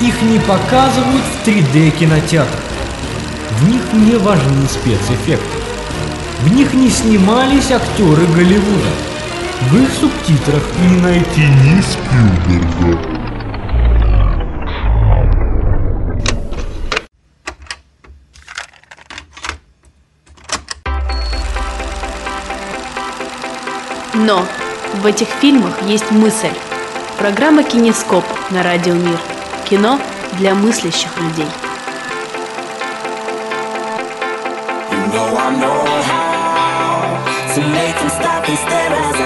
Их 0.00 0.20
не 0.22 0.38
показывают 0.40 1.22
в 1.24 1.48
3D 1.48 1.90
кинотеатрах. 1.90 2.60
В 3.58 3.68
них 3.68 3.80
не 3.94 4.16
важны 4.16 4.66
спецэффекты. 4.68 5.58
В 6.40 6.54
них 6.54 6.74
не 6.74 6.90
снимались 6.90 7.70
актеры 7.70 8.26
Голливуда. 8.26 8.90
В 9.70 9.82
их 9.82 9.88
субтитрах 9.98 10.62
не 10.82 11.00
найти 11.00 11.40
ни 11.40 11.80
Спилберга. 11.80 13.16
Но 24.14 24.44
в 25.02 25.06
этих 25.06 25.28
фильмах 25.40 25.72
есть 25.86 26.10
мысль. 26.10 26.48
Программа 27.18 27.62
«Кинескоп» 27.62 28.24
на 28.50 28.62
Радио 28.62 28.92
Мир. 28.92 29.18
Кино 29.68 29.98
для 30.38 30.54
мыслящих 30.54 31.10
людей. 31.18 31.48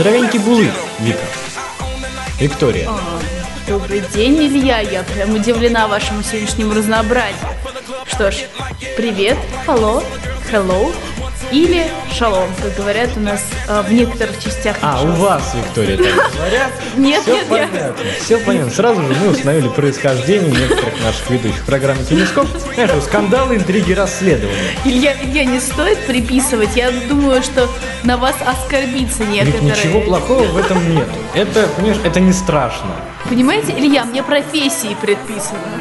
together. 0.01 0.11
Здоровенький 0.11 0.39
булы, 0.39 0.71
Вика. 1.01 1.21
Виктория. 2.39 2.91
Добрый 3.69 4.03
день, 4.15 4.37
Илья. 4.39 4.81
Я 4.81 5.03
прям 5.03 5.35
удивлена 5.35 5.87
вашему 5.89 6.23
сегодняшнему 6.23 6.73
разнообразию. 6.73 7.49
Что 8.07 8.31
ж, 8.31 8.37
привет, 8.97 9.37
hello, 9.67 10.03
hello 10.51 10.93
или 11.53 11.87
шалом, 12.21 12.51
как 12.63 12.77
говорят 12.77 13.09
у 13.17 13.21
нас 13.21 13.43
э, 13.67 13.81
в 13.81 13.91
некоторых 13.91 14.39
частях. 14.39 14.77
А, 14.83 15.03
у 15.03 15.07
вас, 15.13 15.55
Виктория, 15.55 15.97
так 15.97 16.33
говорят? 16.37 16.71
Нет, 16.99 17.23
Все 17.23 17.33
нет, 17.33 17.51
нет. 17.51 17.71
понятно, 17.71 18.05
все 18.21 18.39
понятно. 18.39 18.71
Сразу 18.71 19.01
же 19.03 19.15
мы 19.15 19.29
установили 19.31 19.69
происхождение 19.69 20.51
некоторых 20.51 21.03
наших 21.03 21.31
ведущих 21.31 21.65
программ 21.65 21.97
«Телескоп». 22.05 22.47
Знаешь, 22.75 22.91
скандалы, 23.05 23.57
интриги, 23.57 23.95
расследования. 23.95 24.75
Илья, 24.85 25.15
Илья, 25.23 25.45
не 25.47 25.61
стоит 25.61 25.99
приписывать. 26.07 26.77
Я 26.77 26.91
думаю, 27.09 27.43
что 27.43 27.67
на 28.05 28.19
вас 28.19 28.37
оскорбиться 28.45 29.25
Ведь 29.25 29.33
некоторые. 29.47 29.71
ничего 29.71 30.01
плохого 30.03 30.43
в 30.45 30.57
этом 30.59 30.95
нет. 30.95 31.09
Это, 31.35 31.69
понимаешь, 31.69 32.01
это 32.05 32.21
не 32.21 32.35
страшно. 32.35 32.91
Понимаете, 33.31 33.73
Илья, 33.79 34.05
мне 34.05 34.23
профессии 34.23 34.95
предписаны. 35.01 35.80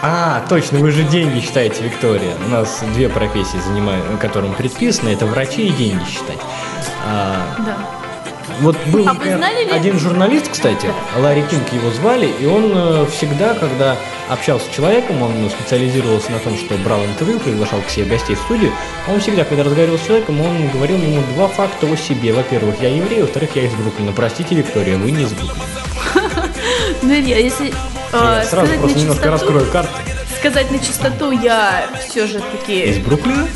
А, 0.00 0.44
точно, 0.48 0.78
вы 0.78 0.90
же 0.92 1.02
деньги 1.02 1.40
считаете, 1.40 1.82
Виктория. 1.82 2.34
У 2.46 2.48
нас 2.50 2.82
две 2.94 3.08
профессии, 3.08 3.58
занимают, 3.66 4.04
которым 4.20 4.54
предписано. 4.54 5.08
Это 5.08 5.26
врачи 5.26 5.66
и 5.66 5.70
деньги 5.72 6.04
считать. 6.04 6.38
А, 7.06 7.36
Да. 7.66 7.76
Вот 8.60 8.76
был 8.86 9.06
А 9.08 9.12
например, 9.12 9.36
знали 9.38 9.64
ли- 9.66 9.70
один 9.70 10.00
журналист, 10.00 10.50
кстати, 10.50 10.90
Ларри 11.16 11.42
Кинг 11.42 11.72
его 11.72 11.90
звали, 11.92 12.26
и 12.40 12.46
он 12.46 12.72
э, 12.74 13.06
всегда, 13.06 13.54
когда 13.54 13.96
общался 14.28 14.64
с 14.68 14.74
человеком, 14.74 15.22
он 15.22 15.30
ну, 15.40 15.48
специализировался 15.48 16.32
на 16.32 16.40
том, 16.40 16.56
что 16.58 16.74
брал 16.78 17.04
интервью, 17.04 17.38
приглашал 17.38 17.80
к 17.82 17.90
себе 17.90 18.06
гостей 18.06 18.34
в 18.34 18.40
студию, 18.40 18.72
он 19.06 19.20
всегда, 19.20 19.44
когда 19.44 19.62
разговаривал 19.62 19.96
с 19.98 20.04
человеком, 20.04 20.40
он 20.40 20.68
говорил 20.70 20.96
ему 20.96 21.22
два 21.34 21.46
факта 21.46 21.86
о 21.86 21.96
себе. 21.96 22.32
Во-первых, 22.32 22.74
я 22.80 22.88
еврей, 22.88 23.20
во-вторых, 23.20 23.50
я 23.54 23.62
из 23.62 23.72
Бруклина. 23.74 24.10
Простите, 24.12 24.56
Виктория, 24.56 24.96
вы 24.98 25.12
не 25.12 25.22
из 25.22 25.32
Бруклина. 25.34 25.64
Ну, 27.02 27.12
Илья, 27.14 27.38
если 27.38 27.68
э, 27.68 27.72
Я 28.12 28.44
сразу 28.44 28.66
сказать 28.66 28.80
просто 28.80 28.96
на 28.96 29.00
немножко 29.00 29.22
чистоту- 29.22 29.30
раскрою 29.30 29.66
карты. 29.70 29.92
Сказать 30.38 30.70
на 30.70 30.78
чистоту, 30.78 31.30
я 31.32 31.86
все 32.08 32.26
же 32.26 32.38
Из 32.38 32.44
таки 32.44 33.02
Бруклина? 33.04 33.48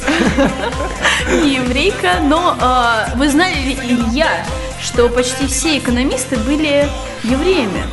не 1.42 1.54
еврейка, 1.54 2.14
но 2.22 2.56
э, 2.60 3.16
вы 3.16 3.28
знали 3.28 3.54
ли, 3.54 3.74
Илья, 3.74 4.44
что 4.82 5.08
почти 5.08 5.46
все 5.46 5.78
экономисты 5.78 6.36
были 6.36 6.88
евреями? 7.22 7.84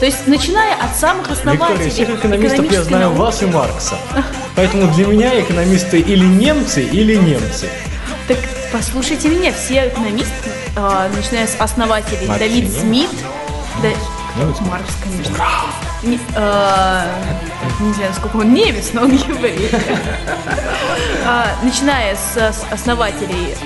То 0.00 0.06
есть, 0.06 0.26
начиная 0.26 0.74
от 0.76 0.96
самых 0.96 1.30
основателей 1.30 1.86
Виктория, 1.86 1.90
всех 1.90 2.18
экономистов 2.18 2.72
я 2.72 2.82
знаю 2.84 3.04
науки. 3.06 3.18
вас 3.18 3.42
и 3.42 3.46
Маркса. 3.46 3.98
Поэтому 4.56 4.92
для 4.94 5.06
меня 5.06 5.40
экономисты 5.40 5.98
или 5.98 6.24
немцы, 6.24 6.82
или 6.82 7.16
немцы. 7.16 7.68
Так 8.28 8.38
послушайте 8.72 9.28
меня, 9.28 9.52
все 9.52 9.88
экономисты, 9.88 10.50
э, 10.76 11.10
начиная 11.14 11.46
с 11.46 11.56
основателей 11.58 12.26
Маркс 12.26 12.40
Давид? 12.40 12.72
Смит, 12.72 13.10
да? 13.82 13.90
Маркс, 14.60 14.94
конечно. 15.02 15.34
Не, 16.02 16.16
э, 16.16 17.02
не 17.80 17.92
знаю, 17.92 18.14
сколько 18.14 18.36
он 18.36 18.54
немец, 18.54 18.90
но 18.92 19.02
он 19.02 19.12
еврей. 19.12 19.70
Начиная 21.62 22.16
с 22.16 22.64
основателей 22.70 23.56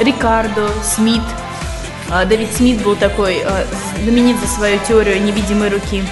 Рикардо, 0.00 0.68
Смит. 0.82 1.22
А, 2.10 2.24
Давид 2.24 2.52
Смит 2.54 2.82
был 2.82 2.96
такой 2.96 3.44
знаменит 4.02 4.38
за 4.40 4.46
свою 4.46 4.78
теорию 4.86 5.22
невидимой 5.22 5.70
руки. 5.70 6.04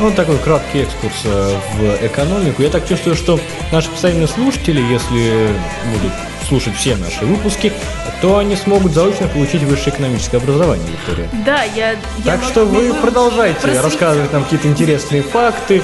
Ну, 0.00 0.06
Вот 0.06 0.16
такой 0.16 0.38
краткий 0.38 0.80
экскурс 0.80 1.20
э, 1.24 1.56
в 1.74 2.06
экономику. 2.06 2.62
Я 2.62 2.70
так 2.70 2.86
чувствую, 2.86 3.14
что 3.14 3.38
наши 3.70 3.88
постоянные 3.90 4.26
слушатели, 4.26 4.80
если 4.80 5.50
будут 5.92 6.12
слушать 6.44 6.76
все 6.76 6.96
наши 6.96 7.24
выпуски, 7.24 7.72
то 8.20 8.38
они 8.38 8.56
смогут 8.56 8.92
заочно 8.92 9.28
получить 9.28 9.62
высшее 9.62 9.94
экономическое 9.94 10.36
образование, 10.38 10.86
Виктория. 10.90 11.28
Да, 11.44 11.62
я... 11.62 11.92
я 11.92 11.96
Так 12.24 12.40
могу- 12.40 12.50
что 12.50 12.64
вы 12.64 12.94
продолжайте 12.94 13.60
просветить. 13.60 13.84
рассказывать 13.84 14.32
нам 14.32 14.44
какие-то 14.44 14.68
интересные 14.68 15.22
факты. 15.22 15.82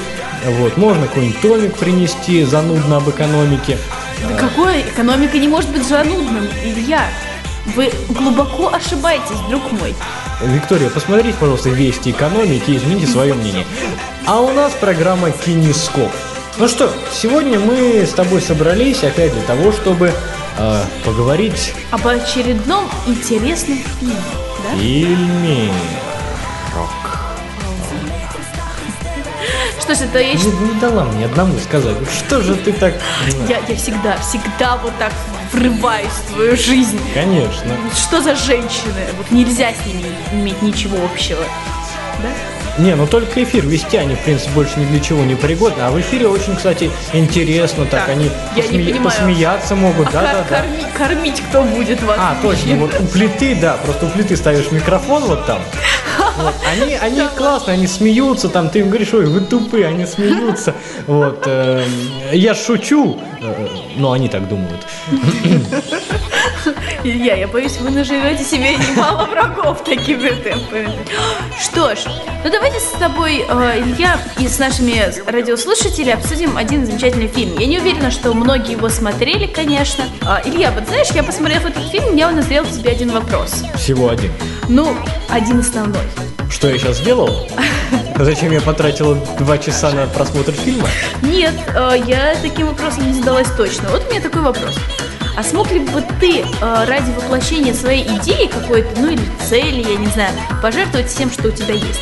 Вот, 0.59 0.77
можно 0.77 1.07
какой-нибудь 1.07 1.41
томик 1.41 1.75
принести 1.77 2.45
занудно 2.45 2.97
об 2.99 3.09
экономике. 3.11 3.77
Да 4.29 4.37
какой 4.37 4.81
экономика 4.83 5.39
не 5.39 5.49
может 5.49 5.71
быть 5.71 5.87
занудным, 5.87 6.47
Илья? 6.65 7.03
Вы 7.77 7.93
глубоко 8.09 8.73
ошибаетесь, 8.73 9.37
друг 9.49 9.71
мой. 9.73 9.95
Виктория, 10.43 10.89
посмотрите, 10.89 11.37
пожалуйста, 11.39 11.69
вести 11.69 12.11
экономики 12.11 12.71
и 12.71 12.77
измените 12.79 13.07
свое 13.07 13.35
мнение. 13.35 13.67
А 14.27 14.41
у 14.41 14.51
нас 14.53 14.73
программа 14.81 15.31
Кинескоп. 15.31 16.11
Ну 16.57 16.69
что, 16.69 16.91
сегодня 17.13 17.59
мы 17.61 18.05
с 18.07 18.11
тобой 18.13 18.41
собрались 18.41 19.05
опять 19.05 19.33
для 19.35 19.43
того, 19.43 19.73
чтобы 19.73 20.13
э, 20.59 20.85
поговорить 21.05 21.75
Об 21.91 22.07
очередном 22.07 22.89
интересном 23.07 23.79
фильме, 23.99 24.17
да? 24.65 24.79
фильме. 24.79 25.73
Что 29.81 29.95
ж, 29.95 30.09
это 30.09 30.21
я, 30.21 30.35
Не, 30.35 30.45
не 30.45 30.81
дала 30.81 31.05
мне 31.05 31.25
одному 31.25 31.59
сказать. 31.59 31.97
Что 32.17 32.41
же 32.43 32.55
ты 32.55 32.73
так... 32.73 32.95
я, 33.49 33.59
я 33.67 33.77
всегда, 33.77 34.17
всегда 34.19 34.77
вот 34.77 34.93
так 34.99 35.13
врываюсь 35.53 36.07
в 36.07 36.33
твою 36.35 36.57
жизнь. 36.57 37.01
Конечно. 37.13 37.75
Что 37.97 38.21
за 38.21 38.37
женщины? 38.37 39.07
Вот 39.17 39.31
нельзя 39.33 39.73
с 39.73 39.87
ними 39.87 40.07
иметь 40.33 40.63
ничего 40.63 40.97
общего. 41.05 41.43
Да? 42.23 42.29
Не, 42.81 42.95
ну 42.95 43.07
только 43.07 43.43
эфир 43.43 43.67
вести 43.67 43.97
они, 43.99 44.15
в 44.15 44.21
принципе, 44.21 44.51
больше 44.53 44.81
ни 44.81 44.85
для 44.87 45.01
чего 45.01 45.23
не 45.25 45.35
пригодны. 45.35 45.83
А 45.83 45.91
в 45.91 46.01
эфире 46.01 46.29
очень, 46.29 46.57
кстати, 46.57 46.91
интересно 47.13 47.85
так. 47.85 48.07
Так, 48.07 48.09
они 48.11 48.31
понимаю. 48.57 49.05
посмеяться 49.05 49.75
могут, 49.75 50.09
А 50.09 50.13
да-да-да. 50.13 50.43
кор- 50.45 50.57
корми- 50.67 50.97
кормить 50.97 51.43
кто 51.51 51.63
будет 51.63 52.03
вас? 52.03 52.17
А, 52.19 52.37
точно, 52.41 52.77
вот 52.77 52.95
у 52.99 53.05
плиты, 53.05 53.55
да, 53.55 53.77
просто 53.85 54.07
у 54.07 54.09
плиты 54.09 54.35
ставишь 54.37 54.71
микрофон 54.71 55.25
вот 55.25 55.45
там. 55.47 55.61
Вот, 56.39 56.55
Они, 56.73 56.95
они 56.95 57.23
классные, 57.37 57.75
они 57.75 57.87
смеются, 57.87 58.49
там, 58.49 58.71
ты 58.71 58.79
им 58.81 58.89
говоришь, 58.89 59.13
ой, 59.13 59.27
вы 59.27 59.41
тупые, 59.41 59.87
они 59.87 60.07
смеются. 60.07 60.75
Вот, 61.07 61.43
эм, 61.47 61.83
я 62.33 62.55
шучу, 62.55 63.21
э, 63.43 63.69
но 63.97 64.13
они 64.13 64.29
так 64.29 64.49
думают. 64.49 64.81
Илья, 67.03 67.35
я 67.35 67.49
боюсь, 67.49 67.79
вы 67.79 67.91
наживете 67.91 68.45
себе 68.45 68.77
немало 68.77 69.25
врагов 69.25 69.83
такими 69.85 70.29
темпами. 70.29 70.91
Что 71.59 71.95
ж, 71.95 72.01
ну 72.45 72.51
давайте 72.51 72.79
с 72.79 72.91
тобой, 72.99 73.45
э, 73.49 73.81
Илья, 73.81 74.21
и 74.39 74.47
с 74.47 74.59
нашими 74.59 75.03
радиослушателями 75.27 76.13
обсудим 76.13 76.59
один 76.59 76.85
замечательный 76.85 77.29
фильм. 77.29 77.59
Я 77.59 77.67
не 77.67 77.79
уверена, 77.79 78.11
что 78.11 78.35
многие 78.35 78.73
его 78.73 78.91
смотрели, 78.91 79.47
конечно. 79.47 80.05
А, 80.23 80.43
Илья, 80.45 80.73
вот 80.73 80.89
знаешь, 80.89 81.09
я 81.15 81.23
посмотрев 81.23 81.65
этот 81.65 81.85
фильм, 81.91 82.17
я 82.17 82.31
назрел 82.31 82.65
к 82.65 82.71
тебе 82.71 82.91
один 82.91 83.13
вопрос. 83.13 83.65
Всего 83.77 84.11
один. 84.11 84.31
Ну, 84.69 84.95
один 85.31 85.61
основной. 85.61 86.05
Что 86.51 86.69
я 86.69 86.79
сейчас 86.79 86.99
сделал? 86.99 87.49
Зачем 88.17 88.53
я 88.53 88.61
потратила 88.61 89.15
два 89.39 89.57
часа 89.57 89.91
на 89.93 90.07
просмотр 90.07 90.53
фильма? 90.53 90.89
Нет, 91.23 91.55
э, 91.75 92.03
я 92.07 92.35
таким 92.43 92.67
вопросом 92.67 93.07
не 93.07 93.15
задалась 93.15 93.49
точно. 93.57 93.89
Вот 93.89 94.05
у 94.07 94.11
меня 94.11 94.21
такой 94.21 94.43
вопрос. 94.43 94.77
А 95.37 95.43
смог 95.43 95.71
ли 95.71 95.81
бы 95.81 96.03
ты 96.21 96.41
э, 96.41 96.85
ради 96.87 97.11
воплощения 97.11 97.73
своей 97.73 98.05
идеи 98.19 98.47
какой-то, 98.47 99.01
ну 99.01 99.09
или 99.09 99.23
цели, 99.49 99.87
я 99.89 99.97
не 99.97 100.09
знаю, 100.09 100.35
пожертвовать 100.63 101.09
всем, 101.09 101.31
что 101.31 101.49
у 101.49 101.51
тебя 101.51 101.75
есть? 101.75 102.01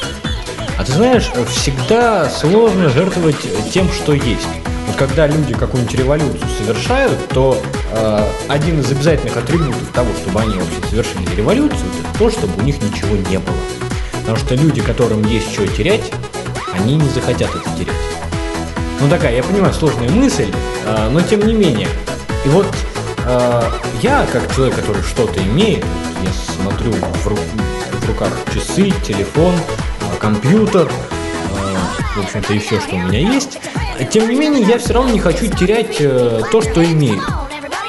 А 0.79 0.85
ты 0.85 0.93
знаешь, 0.93 1.31
всегда 1.49 2.29
сложно 2.31 2.89
жертвовать 2.89 3.37
тем, 3.73 3.91
что 3.91 4.13
есть. 4.13 4.47
Вот 4.87 4.97
когда 4.97 5.27
люди 5.27 5.53
какую-нибудь 5.53 5.99
революцию 5.99 6.49
совершают, 6.59 7.29
то 7.29 7.61
э, 7.93 8.29
один 8.49 8.81
из 8.81 8.91
обязательных 8.91 9.37
атрибутов 9.37 9.89
того, 9.93 10.09
чтобы 10.23 10.41
они 10.41 10.55
вообще 10.55 10.89
совершили 10.89 11.35
революцию, 11.37 11.85
это 12.01 12.19
то, 12.19 12.31
чтобы 12.31 12.53
у 12.59 12.63
них 12.63 12.81
ничего 12.81 13.17
не 13.17 13.39
было. 13.39 13.57
Потому 14.21 14.37
что 14.37 14.55
люди, 14.55 14.81
которым 14.81 15.25
есть 15.27 15.53
что 15.53 15.67
терять, 15.67 16.13
они 16.75 16.97
не 16.97 17.09
захотят 17.11 17.51
это 17.51 17.77
терять. 17.77 17.97
Ну 19.01 19.09
такая, 19.09 19.35
я 19.35 19.43
понимаю, 19.43 19.75
сложная 19.75 20.09
мысль, 20.11 20.51
э, 20.87 21.09
но 21.11 21.21
тем 21.21 21.47
не 21.47 21.55
менее. 21.55 21.89
И 22.45 22.49
вот 22.49 22.67
э, 22.67 22.98
я, 24.03 24.27
как 24.33 24.55
человек, 24.55 24.77
который 24.77 25.03
что-то 25.03 25.41
имеет, 25.43 25.85
я 26.23 26.33
смотрю 26.33 26.93
в, 26.93 27.27
ру- 27.27 27.39
в 28.01 28.09
руках 28.09 28.31
часы, 28.55 28.91
телефон, 29.07 29.55
э, 29.55 30.17
компьютер, 30.19 30.89
э, 30.89 31.77
в 32.17 32.25
общем-то, 32.25 32.53
еще 32.55 32.81
что 32.81 32.95
у 32.95 32.99
меня 32.99 33.21
есть. 33.21 33.59
Тем 34.11 34.29
не 34.29 34.37
менее, 34.37 34.63
я 34.67 34.79
все 34.79 34.95
равно 34.95 35.11
не 35.11 35.21
хочу 35.21 35.47
терять 35.47 35.97
э, 36.01 36.41
то, 36.51 36.63
что 36.63 36.85
имею. 36.85 37.21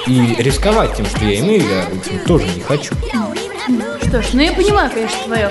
И 0.08 0.36
рисковать 0.40 0.96
тем, 0.96 1.06
что 1.06 1.24
я 1.24 1.40
имею, 1.40 1.62
я, 1.70 1.84
в 1.84 2.00
общем, 2.00 2.20
тоже 2.26 2.46
не 2.56 2.62
хочу. 2.62 2.94
Что 4.08 4.22
ж, 4.22 4.26
ну 4.34 4.42
я 4.42 4.54
понимаю, 4.54 4.90
конечно, 4.92 5.18
твою 5.26 5.50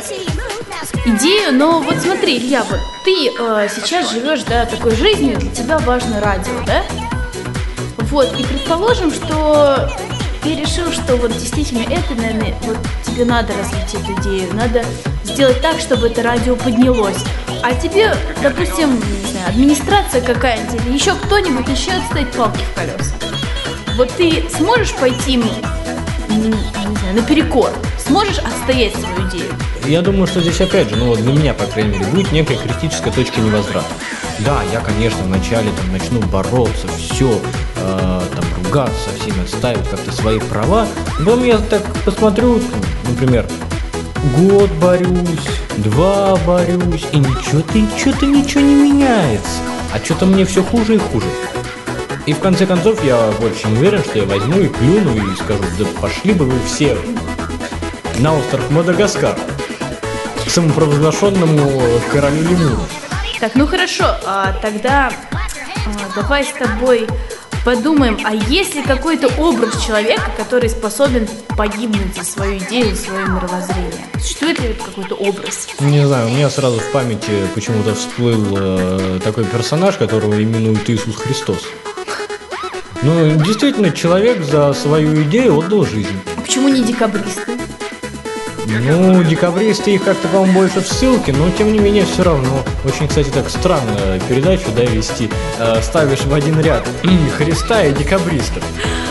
идею, 1.06 1.52
но 1.54 1.80
вот 1.80 1.96
смотри, 1.96 2.38
Илья, 2.38 2.64
вот 2.68 2.80
ты 3.04 3.28
э, 3.38 3.68
сейчас 3.74 4.10
живешь, 4.10 4.42
да, 4.42 4.66
такой 4.66 4.94
жизнью, 4.96 5.38
для 5.38 5.50
тебя 5.50 5.78
важно 5.78 6.20
радио, 6.20 6.52
да? 6.66 6.82
Вот, 8.10 8.32
и 8.38 8.42
предположим, 8.42 9.12
что 9.12 9.90
ты 10.42 10.54
решил, 10.54 10.90
что 10.92 11.16
вот 11.16 11.32
действительно 11.32 11.82
это, 11.82 12.14
наверное, 12.14 12.54
вот 12.62 12.78
тебе 13.04 13.24
надо 13.24 13.52
развить 13.52 13.94
эту 13.94 14.20
идею, 14.22 14.54
надо 14.54 14.84
сделать 15.24 15.60
так, 15.60 15.78
чтобы 15.78 16.06
это 16.06 16.22
радио 16.22 16.56
поднялось. 16.56 17.18
А 17.62 17.74
тебе, 17.74 18.14
допустим, 18.42 18.94
не 18.94 19.30
знаю, 19.30 19.48
администрация 19.48 20.22
какая-нибудь 20.22 20.86
или 20.86 20.94
еще 20.94 21.14
кто-нибудь 21.14 21.68
начнет 21.68 22.02
ставить 22.10 22.30
палки 22.32 22.62
в 22.72 22.74
колеса. 22.74 23.14
Вот 23.96 24.10
ты 24.16 24.44
сможешь 24.56 24.94
пойти 24.94 25.34
им, 25.34 25.44
не 26.30 26.52
знаю, 26.52 27.14
наперекор? 27.14 27.70
Сможешь 28.06 28.38
отстоять 28.38 28.94
свою 28.94 29.28
идею? 29.28 29.52
Я 29.84 30.02
думаю, 30.02 30.26
что 30.26 30.40
здесь 30.40 30.60
опять 30.60 30.88
же, 30.88 30.96
ну 30.96 31.08
вот 31.08 31.20
для 31.20 31.32
меня, 31.32 31.52
по 31.52 31.64
крайней 31.64 31.98
мере, 31.98 32.06
будет 32.06 32.32
некая 32.32 32.56
критическая 32.56 33.10
точка 33.10 33.40
невозврата. 33.40 33.86
Да, 34.40 34.62
я, 34.72 34.80
конечно, 34.80 35.24
вначале 35.24 35.70
там 35.72 35.92
начну 35.92 36.20
бороться, 36.20 36.86
все, 36.96 37.40
там 37.78 38.44
ругаться 38.64 39.10
со 39.10 39.20
всеми, 39.20 39.42
отстаивать 39.42 39.88
как-то 39.88 40.12
свои 40.12 40.38
права. 40.38 40.86
Потом 41.18 41.44
я 41.44 41.58
так 41.58 41.82
посмотрю, 42.04 42.60
например, 43.08 43.46
год 44.36 44.70
борюсь, 44.80 45.48
два 45.78 46.36
борюсь, 46.46 47.06
и 47.12 47.18
ничего-то, 47.18 47.98
что-то 47.98 48.26
ничего 48.26 48.60
не 48.60 48.74
меняется. 48.74 49.60
А 49.92 49.98
что-то 49.98 50.26
мне 50.26 50.44
все 50.44 50.62
хуже 50.62 50.96
и 50.96 50.98
хуже. 50.98 51.26
И 52.26 52.34
в 52.34 52.40
конце 52.40 52.66
концов 52.66 53.02
я 53.04 53.32
больше 53.40 53.62
чем 53.62 53.72
уверен, 53.72 54.04
что 54.04 54.18
я 54.18 54.26
возьму 54.26 54.58
и 54.60 54.68
плюну 54.68 55.16
и 55.16 55.36
скажу, 55.36 55.64
да 55.78 55.86
пошли 56.00 56.34
бы 56.34 56.44
вы 56.44 56.58
все 56.66 56.98
на 58.18 58.36
остров 58.36 58.70
Мадагаскар 58.70 59.34
к 60.44 60.50
самопровозглашенному 60.50 61.80
королю 62.12 62.42
лемуров. 62.42 62.88
Так, 63.40 63.54
ну 63.54 63.66
хорошо, 63.66 64.16
а, 64.26 64.52
тогда 64.60 65.10
а, 65.86 66.20
давай 66.20 66.44
с 66.44 66.52
тобой 66.52 67.06
подумаем, 67.68 68.18
а 68.24 68.34
есть 68.34 68.74
ли 68.76 68.82
какой-то 68.82 69.28
образ 69.38 69.84
человека, 69.84 70.30
который 70.38 70.70
способен 70.70 71.28
погибнуть 71.54 72.16
за 72.16 72.24
свою 72.24 72.56
идею, 72.56 72.96
свое 72.96 73.26
мировоззрение? 73.26 74.06
Существует 74.18 74.58
ли 74.60 74.72
какой-то 74.72 75.14
образ? 75.16 75.68
Не 75.80 76.06
знаю, 76.06 76.28
у 76.28 76.30
меня 76.30 76.48
сразу 76.48 76.78
в 76.78 76.92
памяти 76.92 77.28
почему-то 77.54 77.94
всплыл 77.94 78.56
э, 78.56 79.20
такой 79.22 79.44
персонаж, 79.44 79.96
которого 79.98 80.42
именуют 80.42 80.88
Иисус 80.88 81.16
Христос. 81.16 81.58
Ну, 83.02 83.36
действительно, 83.44 83.90
человек 83.90 84.42
за 84.42 84.72
свою 84.72 85.22
идею 85.24 85.58
отдал 85.58 85.84
жизнь. 85.84 86.18
А 86.38 86.40
почему 86.40 86.70
не 86.70 86.82
декабристы? 86.82 87.57
Ну, 88.68 89.24
декабристы 89.24 89.92
их 89.92 90.04
как-то, 90.04 90.28
по-моему, 90.28 90.60
больше 90.60 90.80
в 90.80 90.86
ссылке, 90.86 91.32
но 91.32 91.50
тем 91.50 91.72
не 91.72 91.78
менее 91.78 92.04
все 92.04 92.22
равно. 92.22 92.62
Очень, 92.84 93.08
кстати, 93.08 93.30
так 93.30 93.48
странно 93.48 94.20
передачу, 94.28 94.66
да, 94.76 94.82
вести. 94.82 95.30
Э, 95.58 95.80
ставишь 95.82 96.20
в 96.20 96.34
один 96.34 96.60
ряд 96.60 96.86
Христа 97.36 97.84
и 97.84 97.94
декабристов. 97.94 98.62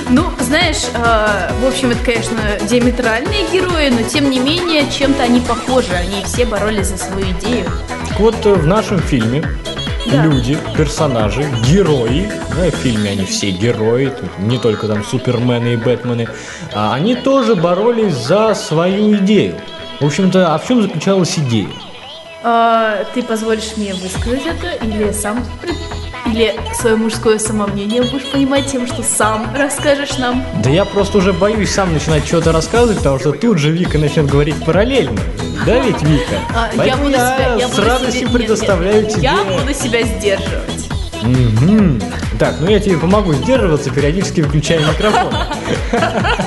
Ну, 0.10 0.26
знаешь, 0.40 0.86
э, 0.94 1.52
в 1.60 1.66
общем, 1.66 1.90
это, 1.90 2.04
конечно, 2.04 2.38
диаметральные 2.70 3.48
герои, 3.52 3.90
но 3.90 4.08
тем 4.08 4.30
не 4.30 4.40
менее, 4.40 4.86
чем-то 4.92 5.24
они 5.24 5.42
похожи. 5.42 5.94
Они 5.94 6.24
все 6.24 6.46
боролись 6.46 6.88
за 6.88 6.98
свою 6.98 7.26
идею. 7.32 7.66
Так 8.10 8.20
вот, 8.20 8.36
э, 8.46 8.54
в 8.54 8.68
нашем 8.68 9.00
фильме 9.00 9.44
Да. 10.12 10.24
люди, 10.24 10.58
персонажи, 10.76 11.46
герои, 11.70 12.30
да, 12.56 12.72
в 12.72 12.76
фильме 12.76 13.12
они 13.12 13.26
все 13.26 13.52
герои, 13.52 14.14
не 14.40 14.58
только 14.58 14.88
там 14.88 15.04
супермены 15.04 15.74
и 15.74 15.76
бэтмены, 15.76 16.28
а 16.74 16.94
они 16.94 17.16
тоже 17.16 17.56
боролись 17.56 18.14
за 18.14 18.54
свою 18.56 19.16
идею. 19.18 19.56
В 20.00 20.06
общем-то, 20.06 20.54
а 20.54 20.58
в 20.58 20.68
чем 20.68 20.82
заключалась 20.82 21.38
идея? 21.38 21.68
А, 22.44 23.04
ты 23.14 23.24
позволишь 23.24 23.76
мне 23.78 23.94
высказать 23.94 24.44
это 24.46 24.86
или 24.86 25.12
сам 25.12 25.44
пред- 25.62 25.76
или 26.32 26.56
свое 26.74 26.96
мужское 26.96 27.40
самомнение 27.40 28.02
будешь 28.02 28.30
понимать 28.32 28.68
тем, 28.72 28.88
что 28.88 29.04
сам 29.04 29.56
расскажешь 29.56 30.18
нам? 30.18 30.44
Да 30.64 30.70
я 30.70 30.86
просто 30.86 31.18
уже 31.20 31.34
боюсь 31.34 31.72
сам 31.72 31.94
начинать 31.94 32.26
что-то 32.26 32.52
рассказывать, 32.52 32.98
потому 32.98 33.20
что 33.20 33.32
тут 33.32 33.58
же 33.58 33.72
Вика 33.72 33.98
начнет 33.98 34.28
говорить 34.28 34.64
параллельно. 34.66 35.20
Да 35.66 35.80
ведь, 35.80 36.02
Вика? 36.04 36.40
А, 36.56 36.86
я 36.86 36.98
буду 36.98 37.14
себя, 37.14 37.56
я 37.60 37.68
с 37.68 37.72
буду 37.72 37.88
радостью 37.88 38.24
нет, 38.24 38.34
предоставляю 38.34 39.04
нет, 39.04 39.12
тебе... 39.12 39.24
Я 39.24 39.44
буду 39.44 39.74
себя 39.74 40.04
сдерживать. 40.04 40.90
Мгм. 41.24 42.02
Так, 42.40 42.56
ну 42.60 42.70
я 42.70 42.80
тебе 42.80 42.98
помогу 42.98 43.34
сдерживаться, 43.34 43.90
периодически 43.90 44.42
выключая 44.42 44.80
микрофон. 44.80 45.34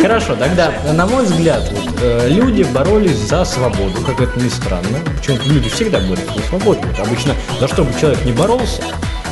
Хорошо, 0.00 0.36
тогда, 0.36 0.72
на 0.92 1.06
мой 1.06 1.24
взгляд, 1.24 1.68
вот, 1.72 1.94
э, 2.02 2.28
люди 2.28 2.62
боролись 2.62 3.16
за 3.16 3.44
свободу, 3.44 4.00
как 4.04 4.20
это 4.20 4.38
ни 4.38 4.48
странно. 4.48 4.98
Почему-то 5.18 5.48
люди 5.48 5.68
всегда 5.68 5.98
борются 6.00 6.32
за 6.36 6.42
свободу. 6.48 6.80
Вот 6.86 7.06
обычно, 7.06 7.34
за 7.58 7.66
что 7.66 7.82
бы 7.84 7.92
человек 7.98 8.24
не 8.24 8.32
боролся, 8.32 8.82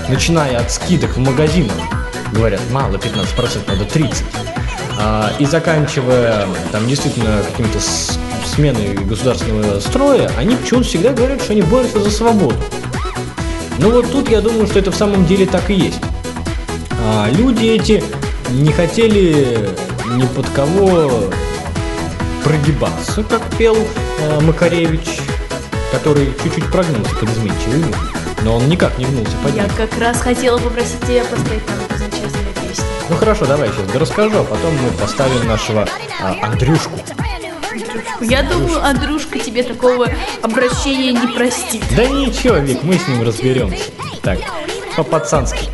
начиная 0.08 0.58
от 0.58 0.70
скидок 0.72 1.16
в 1.16 1.18
магазинах, 1.18 1.76
говорят, 2.32 2.60
мало 2.70 2.96
15%, 2.96 3.68
надо 3.68 3.84
30%. 3.84 4.24
А, 4.98 5.30
и 5.38 5.44
заканчивая 5.44 6.46
там 6.72 6.86
действительно 6.88 7.42
какими-то 7.50 7.78
с- 7.80 8.18
сменой 8.54 8.94
государственного 8.94 9.80
строя, 9.80 10.30
они 10.38 10.56
почему-то 10.56 10.86
всегда 10.88 11.10
говорят, 11.12 11.42
что 11.42 11.52
они 11.52 11.62
борются 11.62 12.00
за 12.00 12.10
свободу. 12.10 12.56
Ну 13.78 13.90
вот 13.90 14.10
тут 14.10 14.30
я 14.30 14.40
думаю, 14.40 14.66
что 14.66 14.78
это 14.78 14.90
в 14.92 14.96
самом 14.96 15.26
деле 15.26 15.46
так 15.46 15.68
и 15.70 15.74
есть. 15.74 16.00
А, 17.00 17.28
люди 17.30 17.66
эти 17.66 18.02
не 18.50 18.72
хотели 18.72 19.68
ни 20.06 20.26
под 20.26 20.48
кого 20.50 21.30
прогибаться, 22.42 23.22
как 23.22 23.42
пел 23.56 23.76
э, 23.76 24.40
Макаревич, 24.40 25.20
который 25.90 26.32
чуть-чуть 26.42 26.70
прогнулся 26.70 27.14
под 27.16 27.30
изменчивый 27.30 27.78
мир. 27.78 27.96
Но 28.42 28.56
он 28.56 28.68
никак 28.68 28.98
не 28.98 29.06
гнулся 29.06 29.32
под 29.42 29.54
Я 29.54 29.66
как 29.68 29.96
раз 29.98 30.20
хотела 30.20 30.58
попросить 30.58 31.00
тебя 31.00 31.24
поставить 31.24 31.66
нам 31.66 31.78
эту 31.80 31.96
замечательную 31.96 32.54
песню. 32.54 32.84
Ну 33.08 33.16
хорошо, 33.16 33.46
давай 33.46 33.70
сейчас 33.70 33.94
расскажу, 33.96 34.40
а 34.40 34.44
потом 34.44 34.74
мы 34.74 34.90
поставим 35.00 35.48
нашего 35.48 35.88
а, 36.20 36.36
Андрюшку. 36.42 36.98
Я 38.20 38.42
думаю, 38.42 38.84
Андрюшка 38.84 39.38
тебе 39.38 39.62
такого 39.62 40.08
обращения 40.42 41.12
не 41.12 41.26
простит. 41.34 41.82
Да 41.96 42.06
ничего, 42.06 42.56
Вик, 42.56 42.82
мы 42.82 42.98
с 42.98 43.08
ним 43.08 43.22
разберемся. 43.22 43.84
Так, 44.22 44.38
по-пацански. 44.96 45.70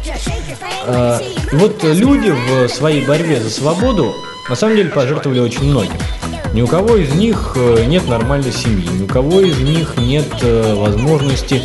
А, 0.86 1.20
вот 1.52 1.82
люди 1.84 2.30
в 2.30 2.68
своей 2.68 3.04
борьбе 3.06 3.40
за 3.40 3.50
свободу 3.50 4.14
на 4.48 4.56
самом 4.56 4.76
деле 4.76 4.90
пожертвовали 4.90 5.40
очень 5.40 5.64
многим. 5.64 5.98
Ни 6.52 6.62
у 6.62 6.66
кого 6.66 6.96
из 6.96 7.14
них 7.14 7.52
э, 7.54 7.84
нет 7.86 8.08
нормальной 8.08 8.52
семьи, 8.52 8.88
ни 8.88 9.04
у 9.04 9.06
кого 9.06 9.40
из 9.40 9.58
них 9.60 9.96
нет 9.96 10.26
э, 10.42 10.74
возможности 10.74 11.62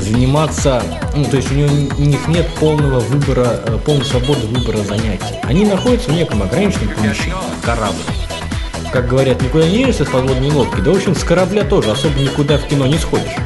заниматься, 0.00 0.82
ну, 1.14 1.24
то 1.24 1.36
есть 1.36 1.52
у, 1.52 1.54
них 1.54 2.26
нет 2.26 2.46
полного 2.58 2.98
выбора, 2.98 3.60
э, 3.64 3.78
полной 3.84 4.04
свободы 4.04 4.46
выбора 4.48 4.78
занятий. 4.78 5.36
Они 5.44 5.64
находятся 5.64 6.10
в 6.10 6.14
неком 6.14 6.42
ограниченном 6.42 6.88
помещении, 6.88 7.34
корабль. 7.62 7.94
Как 8.92 9.08
говорят, 9.08 9.40
никуда 9.40 9.66
не 9.68 9.82
едешь 9.82 9.96
с 9.96 10.10
подводной 10.10 10.50
лодки, 10.50 10.80
да, 10.80 10.90
в 10.90 10.96
общем, 10.96 11.14
с 11.14 11.22
корабля 11.22 11.64
тоже 11.64 11.92
особо 11.92 12.18
никуда 12.18 12.58
в 12.58 12.66
кино 12.66 12.86
не 12.86 12.98
сходишь. 12.98 13.36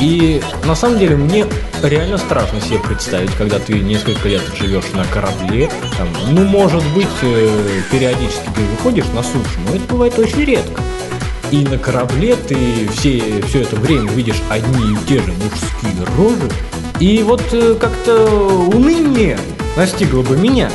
И 0.00 0.40
на 0.64 0.74
самом 0.74 0.98
деле 0.98 1.16
мне 1.16 1.46
реально 1.82 2.18
страшно 2.18 2.60
себе 2.60 2.78
представить, 2.78 3.32
когда 3.32 3.58
ты 3.58 3.80
несколько 3.80 4.28
лет 4.28 4.42
живешь 4.56 4.92
на 4.94 5.04
корабле, 5.04 5.70
там, 5.96 6.08
ну, 6.30 6.44
может 6.44 6.84
быть, 6.94 7.08
э, 7.22 7.82
периодически 7.90 8.48
ты 8.54 8.60
выходишь 8.76 9.06
на 9.14 9.22
сушу, 9.22 9.58
но 9.66 9.74
это 9.74 9.84
бывает 9.86 10.18
очень 10.18 10.44
редко. 10.44 10.82
И 11.50 11.64
на 11.64 11.78
корабле 11.78 12.36
ты 12.36 12.88
все, 12.92 13.42
все 13.48 13.62
это 13.62 13.76
время 13.76 14.10
видишь 14.12 14.42
одни 14.50 14.92
и 14.92 14.96
те 15.08 15.16
же 15.16 15.32
мужские 15.32 16.04
рожи. 16.16 16.50
И 17.00 17.22
вот 17.22 17.42
э, 17.52 17.74
как-то 17.74 18.26
уныние 18.72 19.38
настигло 19.76 20.22
бы 20.22 20.36
меня. 20.36 20.70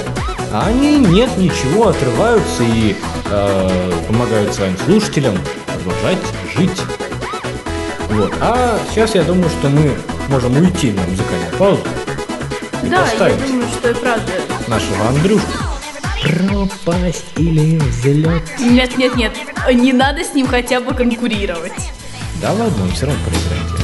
А 0.51 0.67
они 0.67 0.97
нет, 0.97 1.29
ничего, 1.37 1.89
отрываются 1.89 2.63
и 2.63 2.95
э, 3.25 3.91
помогают 4.07 4.53
своим 4.53 4.75
слушателям 4.85 5.37
продолжать 5.67 6.19
жить. 6.55 6.81
Вот. 8.13 8.33
А 8.41 8.79
сейчас 8.91 9.15
я 9.15 9.23
думаю, 9.23 9.49
что 9.49 9.69
мы 9.69 9.95
можем 10.29 10.55
уйти 10.57 10.91
на 10.91 11.01
музыкальную 11.03 11.51
паузу 11.57 11.81
и 12.83 12.87
Да, 12.87 12.97
я 12.97 13.01
поставить 13.03 13.47
думаю, 13.47 13.67
что 13.69 13.89
и 13.89 13.93
правда. 13.93 14.31
нашего 14.67 15.07
Андрюшку. 15.09 15.47
Пропасть 16.21 17.25
или 17.37 17.77
взлет? 17.79 18.43
Нет, 18.59 18.97
нет, 18.97 19.15
нет, 19.15 19.33
не 19.73 19.91
надо 19.93 20.23
с 20.23 20.33
ним 20.33 20.47
хотя 20.47 20.79
бы 20.79 20.93
конкурировать. 20.93 21.73
Да 22.41 22.51
ладно, 22.53 22.83
он 22.83 22.91
все 22.91 23.07
равно 23.07 23.19
проиграет. 23.25 23.82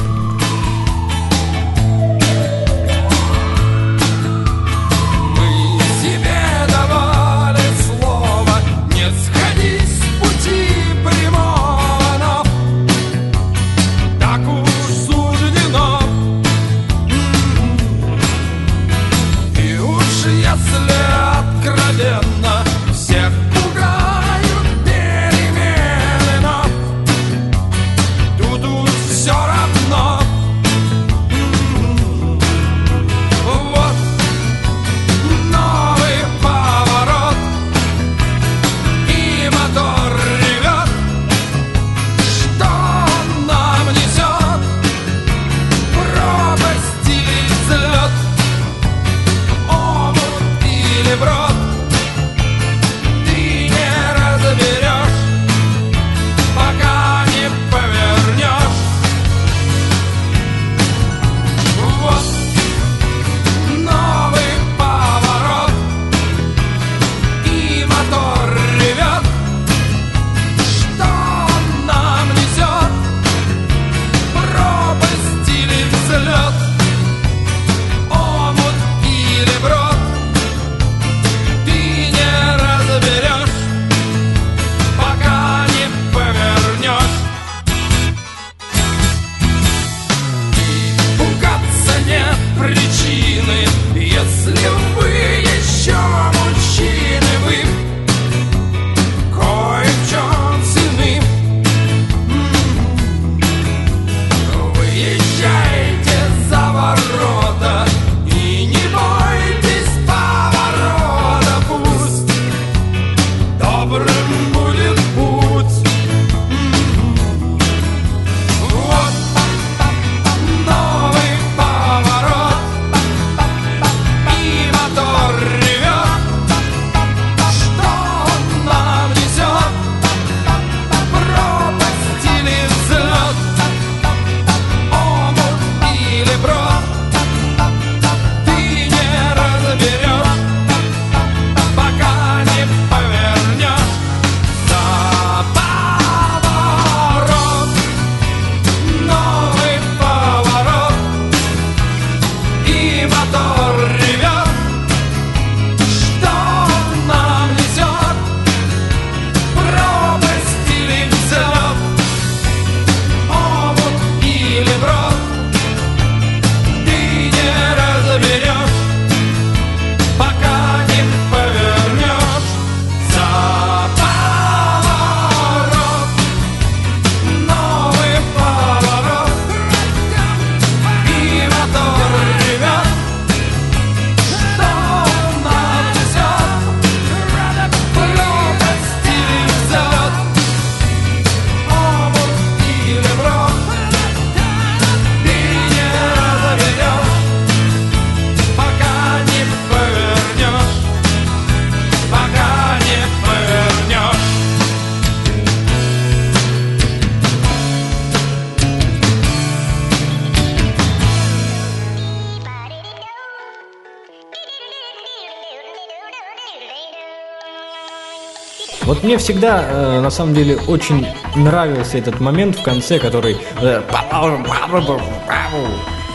Вот 219.00 219.06
мне 219.06 219.16
всегда, 219.16 219.64
э, 219.66 220.00
на 220.00 220.10
самом 220.10 220.34
деле, 220.34 220.58
очень 220.66 221.06
нравился 221.34 221.96
этот 221.96 222.20
момент 222.20 222.58
в 222.58 222.62
конце, 222.62 222.98
который... 222.98 223.38
э, 223.62 223.80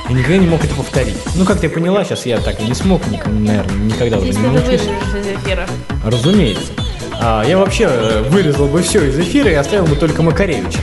Я 0.08 0.14
никогда 0.14 0.38
не 0.38 0.46
мог 0.46 0.64
это 0.64 0.76
повторить. 0.76 1.18
Ну, 1.36 1.46
как 1.46 1.60
ты 1.60 1.68
поняла, 1.68 2.04
сейчас 2.06 2.28
я 2.28 2.38
так 2.38 2.60
и 2.62 2.64
не 2.64 2.76
смог, 2.76 3.02
наверное, 3.08 3.76
никогда 3.78 4.18
уже 4.18 4.28
Здесь 4.32 4.38
не 4.38 4.44
надо 4.50 4.60
научусь. 4.60 4.82
вырежешь 4.82 5.16
из 5.26 5.38
эфира. 5.44 5.68
Разумеется. 6.06 6.74
А, 7.20 7.44
я 7.44 7.58
вообще 7.58 7.86
э, 7.90 8.22
вырезал 8.30 8.68
бы 8.68 8.84
все 8.84 9.04
из 9.10 9.18
эфира 9.18 9.50
и 9.50 9.56
оставил 9.56 9.88
бы 9.88 9.96
только 9.96 10.22
Макаревича. 10.22 10.78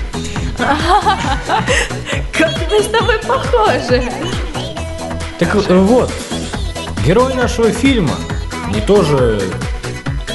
Как 2.36 2.50
мы 2.68 2.80
с 2.82 2.86
тобой 2.88 3.18
похожи. 3.20 4.02
Так 5.38 5.54
э, 5.54 5.74
вот, 5.76 6.10
герои 7.06 7.34
нашего 7.34 7.70
фильма, 7.70 8.16
они 8.66 8.80
тоже 8.80 9.40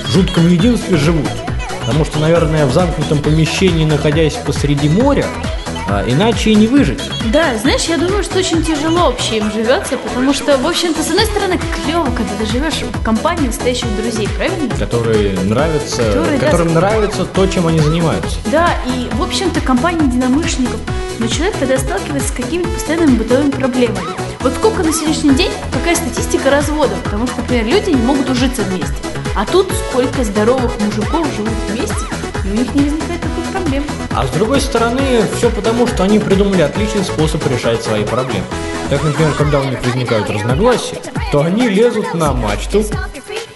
в 0.06 0.12
жутком 0.14 0.48
единстве 0.48 0.96
живут. 0.96 1.28
Потому 1.88 2.04
что, 2.04 2.20
наверное, 2.20 2.66
в 2.66 2.74
замкнутом 2.74 3.20
помещении, 3.20 3.86
находясь 3.86 4.34
посреди 4.34 4.90
моря, 4.90 5.26
а, 5.90 6.04
иначе 6.06 6.50
и 6.52 6.56
не 6.56 6.68
выжить. 6.68 7.00
Да, 7.32 7.58
знаешь, 7.58 7.84
я 7.86 7.98
думаю, 7.98 8.24
что 8.24 8.40
очень 8.40 8.62
тяжело 8.62 9.06
вообще 9.06 9.38
им 9.38 9.50
живется, 9.54 9.96
потому 9.98 10.34
что, 10.34 10.58
в 10.58 10.68
общем-то, 10.68 11.02
с 11.02 11.10
одной 11.10 11.26
стороны, 11.28 11.58
клево, 11.86 12.04
когда 12.14 12.34
ты 12.38 12.46
живешь 12.46 12.82
в 12.84 13.02
компании 13.04 13.48
настоящих 13.48 13.88
друзей, 13.96 14.28
правильно? 14.36 14.76
Которые 14.78 15.40
нравятся, 15.46 16.04
Которые, 16.04 16.38
да, 16.40 16.46
которым 16.48 16.68
за- 16.70 16.76
нравится 16.76 17.24
то, 17.24 17.48
чем 17.48 17.68
они 17.68 17.80
занимаются. 17.80 18.38
Да, 18.52 18.68
и, 18.86 19.08
в 19.16 19.24
общем-то, 19.24 19.62
компания 19.62 20.06
единомышленников. 20.06 20.82
Но 21.20 21.28
человек 21.28 21.56
тогда 21.58 21.78
сталкивается 21.78 22.28
с 22.28 22.32
какими-то 22.32 22.68
постоянными 22.70 23.16
бытовыми 23.18 23.52
проблемами. 23.52 24.00
Вот 24.42 24.54
сколько 24.56 24.84
на 24.84 24.92
сегодняшний 24.92 25.32
день, 25.36 25.52
какая 25.72 25.96
статистика 25.96 26.52
разводов? 26.52 27.00
Потому 27.06 27.28
что, 27.28 27.38
например, 27.38 27.66
люди 27.66 27.92
не 27.92 28.02
могут 28.02 28.30
ужиться 28.30 28.62
вместе. 28.64 28.94
А 29.38 29.46
тут 29.46 29.72
сколько 29.72 30.24
здоровых 30.24 30.80
мужиков 30.80 31.28
живут 31.36 31.54
вместе, 31.70 31.94
и 32.44 32.48
у 32.50 32.54
них 32.56 32.74
не 32.74 32.90
возникает 32.90 33.22
такой 33.22 33.44
проблем. 33.52 33.84
А 34.16 34.26
с 34.26 34.32
другой 34.32 34.60
стороны, 34.60 35.02
все 35.38 35.52
потому, 35.52 35.86
что 35.86 36.06
они 36.06 36.18
придумали 36.18 36.64
отличный 36.64 37.04
способ 37.04 37.46
решать 37.46 37.84
свои 37.84 38.04
проблемы. 38.04 38.46
Так, 38.90 39.04
например, 39.04 39.32
когда 39.38 39.60
у 39.60 39.66
них 39.66 39.80
возникают 39.86 40.28
разногласия, 40.32 40.98
то 41.32 41.42
они 41.42 41.70
лезут 41.70 42.16
на 42.16 42.34
мачту, 42.34 42.84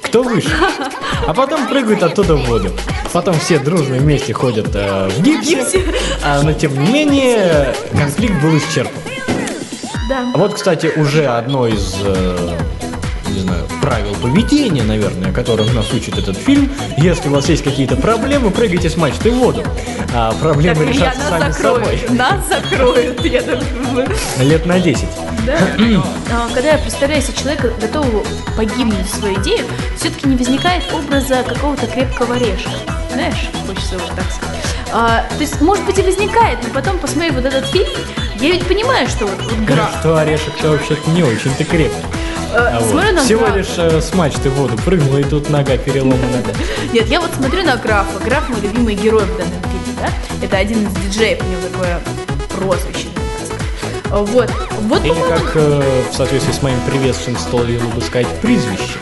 кто 0.03 0.21
выше, 0.21 0.51
а 1.25 1.33
потом 1.33 1.67
прыгают 1.67 2.03
оттуда 2.03 2.35
в 2.35 2.45
воду. 2.45 2.69
Потом 3.11 3.33
все 3.39 3.57
дружно 3.57 3.95
вместе 3.95 4.33
ходят 4.33 4.69
э, 4.75 5.09
в 5.09 5.23
гипсе, 5.23 5.83
а, 6.23 6.43
но 6.43 6.53
тем 6.53 6.79
не 6.79 6.91
менее 6.91 7.75
конфликт 7.91 8.39
был 8.39 8.55
исчерпан. 8.55 9.01
Да. 10.07 10.31
Вот, 10.35 10.53
кстати, 10.53 10.93
уже 10.95 11.25
одно 11.25 11.65
из, 11.65 11.95
э, 12.03 12.57
знаю, 13.41 13.67
правил 13.81 14.15
поведения, 14.21 14.83
наверное, 14.83 15.31
которым 15.33 15.73
нас 15.75 15.91
учит 15.93 16.17
этот 16.17 16.37
фильм. 16.37 16.71
Если 16.97 17.27
у 17.29 17.31
вас 17.33 17.49
есть 17.49 17.63
какие-то 17.63 17.95
проблемы, 17.95 18.51
прыгайте 18.51 18.89
с 18.89 18.97
мачты 18.97 19.31
в 19.31 19.35
воду. 19.35 19.63
А 20.13 20.31
проблемы 20.33 20.85
Так, 20.85 20.93
решатся 20.93 21.29
нас 21.29 21.39
сами 21.39 21.51
собой. 21.51 21.79
закроют. 21.97 22.09
Нас 22.11 22.47
закроют, 22.47 23.25
я 23.25 23.41
думаю. 23.41 24.07
Лет 24.39 24.65
на 24.65 24.79
10. 24.79 25.05
Да. 25.45 25.57
А, 26.31 26.47
Когда 26.53 26.71
я 26.73 26.77
представляю 26.77 27.21
себе 27.21 27.33
человека, 27.37 27.71
готового 27.81 28.23
погибнуть 28.55 29.07
в 29.07 29.15
свою 29.19 29.41
идею, 29.41 29.65
все-таки 29.97 30.27
не 30.27 30.35
возникает 30.35 30.83
образа 30.93 31.43
какого-то 31.47 31.87
крепкого 31.87 32.35
орешка. 32.35 32.69
Знаешь, 33.13 33.49
хочется 33.67 33.97
вот 33.97 34.09
так 34.15 34.25
сказать. 34.31 34.57
А, 34.93 35.23
то 35.29 35.37
есть, 35.39 35.61
может 35.61 35.85
быть, 35.85 35.97
и 35.99 36.01
возникает, 36.01 36.59
но 36.63 36.69
потом, 36.73 36.97
посмотрев 36.99 37.35
вот 37.35 37.45
этот 37.45 37.65
фильм, 37.67 37.87
я 38.39 38.51
ведь 38.51 38.65
понимаю, 38.67 39.07
что 39.07 39.25
вот, 39.25 39.41
вот 39.41 39.59
граф. 39.59 39.89
Что 39.99 40.17
орешек-то 40.17 40.71
вообще-то 40.71 41.09
не 41.11 41.23
очень-то 41.23 41.63
крепкий. 41.63 41.95
э, 42.53 42.57
А 42.57 42.79
вот. 42.79 43.19
Всего 43.21 43.41
графа. 43.45 43.57
лишь 43.57 43.67
э, 43.77 44.01
с 44.01 44.13
мачты 44.13 44.49
в 44.49 44.53
воду 44.55 44.77
прыгнула, 44.83 45.17
и 45.19 45.23
тут 45.23 45.49
нога 45.49 45.77
переломана. 45.77 46.43
Нет, 46.93 47.07
я 47.07 47.21
вот 47.21 47.31
смотрю 47.35 47.63
на 47.63 47.77
графа. 47.77 48.19
Граф 48.23 48.49
мой 48.49 48.59
любимый 48.61 48.95
герой 48.95 49.23
в 49.23 49.37
данном 49.37 49.61
фильме, 49.63 49.97
да? 50.01 50.09
Это 50.45 50.57
один 50.57 50.85
из 50.87 50.93
диджеев, 50.93 51.39
у 51.41 51.45
него 51.49 51.61
такое 51.71 51.99
прозвище. 52.57 53.07
А, 54.09 54.17
Вот. 54.23 54.51
Вот, 54.81 55.05
Или 55.05 55.13
как 55.29 55.51
э, 55.55 56.01
в 56.11 56.15
соответствии 56.17 56.51
с 56.51 56.61
моим 56.61 56.79
приветствием 56.81 57.37
стоило 57.37 57.87
бы 57.91 58.01
сказать 58.01 58.27
призвище. 58.41 58.97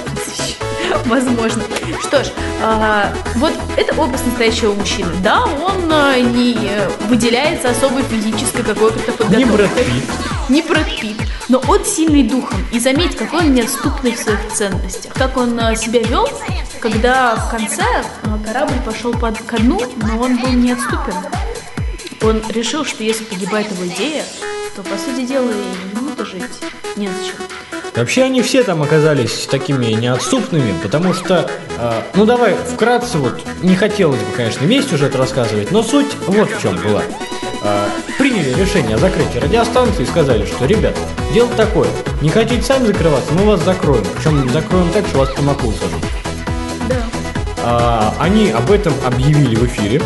Возможно. 1.06 1.62
Что 1.98 2.24
ж, 2.24 2.28
а, 2.62 3.12
вот 3.36 3.52
это 3.76 3.94
образ 4.00 4.24
настоящего 4.24 4.74
мужчины. 4.74 5.10
Да, 5.22 5.44
он 5.44 5.90
а, 5.90 6.18
не 6.18 6.56
э, 6.60 6.88
выделяется 7.08 7.70
особой 7.70 8.02
физической 8.02 8.62
какой-то 8.62 8.98
подготовкой. 8.98 9.38
Не 9.38 9.44
Брэд 9.44 9.74
Питт. 9.74 10.04
Не 10.48 10.62
Брэд 10.62 11.00
Питт. 11.00 11.16
Но 11.48 11.62
он 11.68 11.84
сильный 11.84 12.22
духом. 12.22 12.64
И 12.72 12.78
заметь, 12.78 13.16
какой 13.16 13.40
он 13.40 13.54
неотступный 13.54 14.12
в 14.12 14.18
своих 14.18 14.52
ценностях. 14.52 15.12
Как 15.14 15.36
он 15.36 15.58
а, 15.58 15.74
себя 15.74 16.00
вел, 16.02 16.28
когда 16.80 17.36
в 17.36 17.50
конце 17.50 17.84
корабль 18.44 18.80
пошел 18.84 19.12
под, 19.12 19.38
ко 19.42 19.58
дну, 19.58 19.80
но 19.96 20.18
он 20.18 20.36
был 20.38 20.50
неотступен. 20.50 21.14
Он 22.22 22.42
решил, 22.50 22.84
что 22.84 23.02
если 23.02 23.24
погибает 23.24 23.70
его 23.70 23.86
идея, 23.86 24.24
то, 24.76 24.82
по 24.82 24.96
сути 24.96 25.26
дела, 25.26 25.50
и 25.50 25.96
ему-то 25.96 26.24
жить 26.24 26.42
незачем. 26.96 27.36
Вообще 27.94 28.22
они 28.22 28.42
все 28.42 28.62
там 28.62 28.82
оказались 28.82 29.46
такими 29.46 29.86
неотступными, 29.86 30.74
потому 30.82 31.12
что, 31.12 31.50
э, 31.76 32.02
ну 32.14 32.24
давай 32.24 32.54
вкратце 32.54 33.18
вот, 33.18 33.40
не 33.62 33.74
хотелось 33.74 34.20
бы, 34.20 34.32
конечно, 34.36 34.64
весь 34.64 34.88
сюжет 34.88 35.16
рассказывать, 35.16 35.72
но 35.72 35.82
суть 35.82 36.14
вот 36.26 36.50
в 36.50 36.62
чем 36.62 36.76
была. 36.76 37.02
Э, 37.62 37.86
приняли 38.16 38.54
решение 38.54 38.94
о 38.94 38.98
закрытии 38.98 39.38
радиостанции 39.38 40.04
и 40.04 40.06
сказали, 40.06 40.46
что, 40.46 40.66
ребят, 40.66 40.96
дело 41.34 41.48
такое, 41.56 41.88
не 42.22 42.28
хотите 42.28 42.62
сами 42.62 42.86
закрываться, 42.86 43.32
мы 43.34 43.44
вас 43.44 43.60
закроем, 43.62 44.04
причем 44.16 44.48
закроем 44.50 44.90
так, 44.92 45.06
что 45.08 45.18
вас 45.18 45.30
по 45.30 45.42
маку 45.42 45.72
сажут. 45.72 46.04
Да. 46.88 46.96
А, 47.58 48.14
они 48.20 48.50
об 48.50 48.70
этом 48.70 48.94
объявили 49.04 49.56
в 49.56 49.66
эфире. 49.66 50.00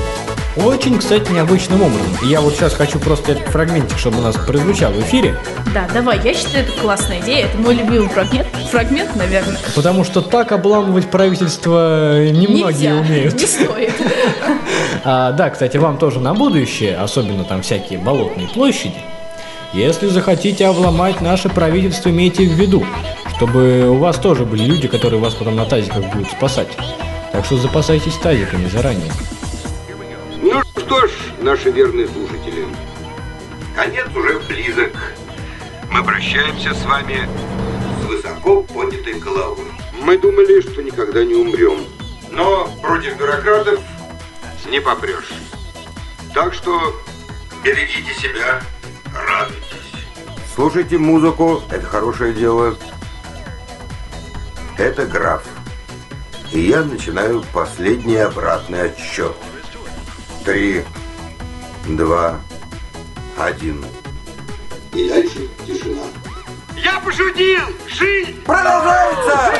Очень, 0.57 0.99
кстати, 0.99 1.33
необычным 1.33 1.83
образом. 1.83 2.07
И 2.23 2.29
я 2.29 2.41
вот 2.41 2.55
сейчас 2.55 2.75
хочу 2.75 3.01
просто 3.01 3.33
этот 3.33 3.49
фрагментик, 3.49 3.99
чтобы 3.99 4.19
у 4.19 4.21
нас 4.23 4.37
прозвучал 4.37 4.93
в 4.93 5.01
эфире, 5.01 5.37
Да, 5.75 5.89
давай, 5.93 6.21
я 6.23 6.33
считаю, 6.33 6.65
это 6.65 6.73
классная 6.81 7.21
идея. 7.21 7.47
Это 7.47 7.59
мой 7.59 7.75
любимый 7.75 8.09
фрагмент, 8.09 8.47
фрагмент, 8.71 9.17
наверное. 9.17 9.59
потому 9.75 10.05
что 10.05 10.21
так 10.21 10.53
обламывать 10.53 11.11
правительство 11.11 12.25
немногие 12.25 12.91
Нельзя, 12.93 12.95
умеют. 13.01 13.35
не 13.35 13.47
стоит. 13.47 13.93
А, 15.07 15.33
да, 15.33 15.51
кстати, 15.51 15.77
вам 15.77 15.99
тоже 15.99 16.19
на 16.19 16.33
будущее, 16.33 16.97
особенно 16.97 17.45
там 17.45 17.61
всякие 17.61 17.99
болотные 17.99 18.49
площади, 18.49 18.95
если 19.75 20.07
захотите 20.09 20.67
обломать 20.67 21.21
наше 21.21 21.51
правительство, 21.51 22.09
имейте 22.09 22.45
в 22.45 22.53
виду, 22.53 22.87
чтобы 23.37 23.89
у 23.91 23.97
вас 23.97 24.17
тоже 24.17 24.47
были 24.47 24.65
люди, 24.65 24.89
которые 24.89 25.21
вас 25.21 25.35
потом 25.35 25.57
на 25.57 25.67
тазиках 25.67 26.05
будут 26.15 26.31
спасать. 26.31 26.69
Так 27.33 27.45
что 27.45 27.59
запасайтесь 27.59 28.15
тазиками 28.15 28.67
заранее. 28.69 29.13
Что 30.87 31.07
ж, 31.07 31.11
наши 31.41 31.71
верные 31.71 32.07
слушатели, 32.07 32.67
конец 33.75 34.07
уже 34.15 34.39
близок. 34.41 34.93
Мы 35.91 36.05
прощаемся 36.05 36.75
с 36.75 36.85
вами 36.85 37.27
с 38.03 38.05
высоко 38.05 38.63
поднятой 38.63 39.15
головой. 39.15 39.65
Мы 40.03 40.19
думали, 40.19 40.61
что 40.61 40.83
никогда 40.83 41.25
не 41.25 41.37
умрем. 41.37 41.87
Но 42.31 42.69
против 42.83 43.17
бюрократов 43.17 43.81
не 44.69 44.79
попрешь. 44.79 45.33
Так 46.35 46.53
что 46.53 46.95
берегите 47.65 48.13
себя, 48.21 48.61
радуйтесь. 49.15 50.07
Слушайте 50.55 50.99
музыку, 50.99 51.63
это 51.71 51.87
хорошее 51.87 52.35
дело. 52.35 52.77
Это 54.77 55.07
граф. 55.07 55.45
И 56.53 56.61
я 56.61 56.83
начинаю 56.83 57.43
последний 57.55 58.17
обратный 58.17 58.91
отсчет. 58.91 59.35
Три, 60.45 60.85
два, 61.89 62.39
один. 63.39 63.83
И 64.93 65.09
дальше 65.09 65.49
тишина. 65.67 66.03
Я 66.77 67.01
пошутил! 67.01 67.63
Жизнь! 67.89 68.43
Продолжается! 68.45 69.55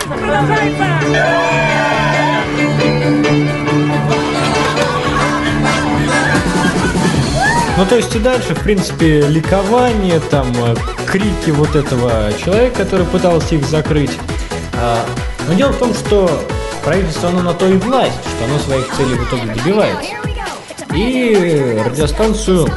Ну, 7.77 7.87
то 7.87 7.97
есть 7.97 8.15
и 8.15 8.19
дальше, 8.19 8.55
в 8.55 8.61
принципе, 8.63 9.23
ликование, 9.23 10.21
там, 10.21 10.53
э, 10.55 10.77
крики 11.07 11.51
вот 11.51 11.75
этого 11.75 12.31
человека, 12.35 12.85
который 12.85 13.07
пытался 13.07 13.55
их 13.57 13.65
закрыть. 13.67 14.13
А, 14.75 15.05
Но 15.49 15.55
дело 15.55 15.73
в 15.73 15.79
том, 15.79 15.93
что 15.95 16.31
правительство, 16.85 17.31
оно 17.31 17.43
на 17.43 17.55
то 17.55 17.67
и 17.67 17.77
власть, 17.79 18.21
что 18.37 18.45
оно 18.45 18.59
своих 18.59 18.87
целей 18.97 19.15
в 19.15 19.29
итоге 19.29 19.53
добивается. 19.55 20.34
И 20.95 21.83
радиостанцию 21.85 22.69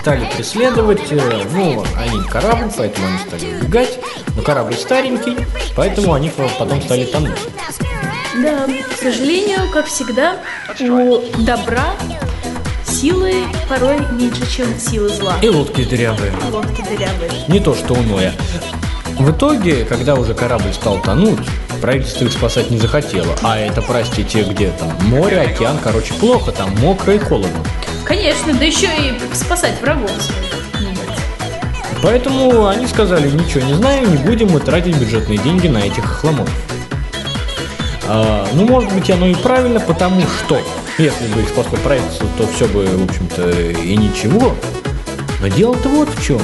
стали 0.00 0.28
преследовать, 0.36 1.10
э, 1.10 1.42
ну, 1.52 1.84
они 1.96 2.22
корабль, 2.28 2.70
поэтому 2.76 3.06
они 3.08 3.18
стали 3.18 3.56
убегать, 3.56 3.98
но 4.36 4.42
корабль 4.42 4.74
старенький, 4.74 5.36
поэтому 5.74 6.14
они 6.14 6.30
потом 6.58 6.80
стали 6.82 7.04
тонуть. 7.04 7.38
Да, 8.36 8.66
к 8.66 8.98
сожалению, 9.02 9.70
как 9.72 9.86
всегда, 9.86 10.36
у 10.80 11.20
добра 11.42 11.94
силы 12.86 13.34
порой 13.68 13.98
меньше, 14.12 14.48
чем 14.50 14.78
силы 14.78 15.08
зла. 15.08 15.36
И 15.42 15.48
лодки 15.48 15.84
дырявые. 15.84 16.32
Лодки 16.50 16.82
дырявые. 16.82 17.30
Не 17.48 17.60
то, 17.60 17.74
что 17.74 17.94
у 17.94 18.02
Ноя. 18.02 18.32
В 19.18 19.30
итоге, 19.32 19.84
когда 19.84 20.14
уже 20.14 20.34
корабль 20.34 20.72
стал 20.72 21.00
тонуть, 21.00 21.40
правительство 21.80 22.24
их 22.24 22.32
спасать 22.32 22.70
не 22.70 22.78
захотело. 22.78 23.34
А 23.42 23.58
это, 23.58 23.82
простите, 23.82 24.42
где 24.42 24.70
там? 24.70 24.92
Море, 25.02 25.40
океан, 25.40 25.78
короче, 25.82 26.14
плохо, 26.14 26.52
там 26.52 26.70
мокро 26.80 27.14
и 27.14 27.18
холодно. 27.18 27.64
Конечно, 28.04 28.54
да 28.54 28.64
еще 28.64 28.86
и 28.86 29.34
спасать 29.34 29.80
врагов. 29.80 30.10
Поэтому 32.02 32.66
они 32.66 32.86
сказали, 32.86 33.28
ничего 33.28 33.64
не 33.66 33.74
знаем, 33.74 34.10
не 34.10 34.18
будем 34.18 34.50
мы 34.50 34.60
тратить 34.60 34.96
бюджетные 34.96 35.38
деньги 35.38 35.66
на 35.66 35.78
этих 35.78 36.04
хламов. 36.04 36.48
А, 38.06 38.46
ну, 38.52 38.66
может 38.66 38.92
быть, 38.92 39.10
оно 39.10 39.26
и 39.26 39.34
правильно, 39.34 39.80
потому 39.80 40.22
что, 40.22 40.60
если 40.98 41.26
бы 41.34 41.40
их 41.40 41.48
спасло 41.48 41.76
правительство, 41.82 42.28
то 42.38 42.46
все 42.46 42.68
бы, 42.68 42.86
в 42.86 43.04
общем-то, 43.04 43.50
и 43.50 43.96
ничего. 43.96 44.54
Но 45.40 45.48
дело-то 45.48 45.88
вот 45.88 46.08
в 46.08 46.24
чем. 46.24 46.40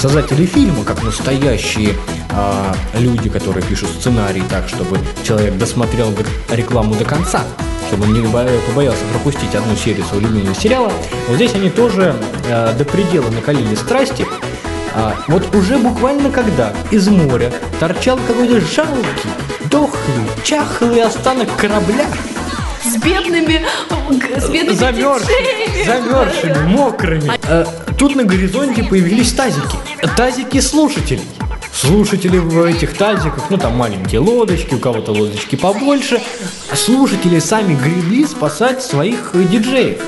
Создатели 0.00 0.46
фильма, 0.46 0.82
как 0.84 1.02
настоящие 1.02 1.94
а, 2.30 2.74
люди, 2.94 3.28
которые 3.28 3.62
пишут 3.62 3.90
сценарий 3.90 4.42
так, 4.48 4.66
чтобы 4.66 4.98
человек 5.22 5.58
досмотрел 5.58 6.10
до- 6.12 6.24
рекламу 6.56 6.94
до 6.94 7.04
конца, 7.04 7.42
чтобы 7.88 8.04
он 8.04 8.14
не 8.14 8.26
боя- 8.26 8.48
побоялся 8.66 9.02
пропустить 9.12 9.54
одну 9.54 9.76
серию 9.76 10.04
своего 10.06 10.26
любимого 10.28 10.54
сериала, 10.54 10.90
вот 11.28 11.36
здесь 11.36 11.54
они 11.54 11.68
тоже 11.68 12.14
а, 12.48 12.72
до 12.72 12.84
предела 12.86 13.28
накалили 13.28 13.74
страсти, 13.74 14.26
а, 14.94 15.14
вот 15.28 15.54
уже 15.54 15.76
буквально 15.76 16.30
когда 16.30 16.72
из 16.90 17.06
моря 17.08 17.52
торчал 17.78 18.18
какой-то 18.26 18.58
жалкий, 18.60 19.30
дохлый, 19.70 20.24
чахлый 20.44 21.02
останок 21.02 21.54
корабля, 21.56 22.06
С 22.84 22.96
бедными, 22.96 23.62
с 24.38 24.48
бедными 24.48 24.76
замерзшими, 24.76 25.84
замерзшими, 25.84 26.66
мокрыми. 26.66 27.32
Э, 27.48 27.64
Тут 27.98 28.16
на 28.16 28.24
горизонте 28.24 28.82
появились 28.82 29.32
тазики. 29.32 29.76
Тазики 30.16 30.60
слушателей. 30.60 31.22
Слушатели 31.72 32.38
в 32.38 32.64
этих 32.64 32.96
тазиках, 32.96 33.50
ну 33.50 33.56
там 33.58 33.76
маленькие 33.76 34.20
лодочки, 34.20 34.74
у 34.74 34.78
кого-то 34.78 35.12
лодочки 35.12 35.56
побольше, 35.56 36.20
а 36.70 36.76
слушатели 36.76 37.38
сами 37.38 37.74
гребли 37.74 38.26
спасать 38.26 38.82
своих 38.82 39.30
диджеев. 39.34 40.00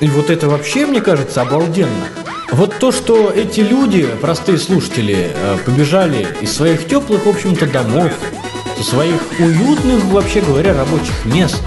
И 0.00 0.08
вот 0.08 0.28
это 0.30 0.48
вообще, 0.48 0.86
мне 0.86 1.00
кажется, 1.00 1.42
обалденно. 1.42 2.08
Вот 2.52 2.78
то, 2.78 2.92
что 2.92 3.30
эти 3.34 3.60
люди, 3.60 4.06
простые 4.20 4.58
слушатели, 4.58 5.30
э, 5.34 5.58
побежали 5.64 6.26
из 6.40 6.54
своих 6.54 6.86
теплых, 6.86 7.26
в 7.26 7.28
общем-то, 7.28 7.66
домов, 7.66 8.12
своих 8.82 9.20
уютных, 9.38 10.04
вообще 10.06 10.40
говоря, 10.40 10.74
рабочих 10.74 11.24
мест, 11.24 11.62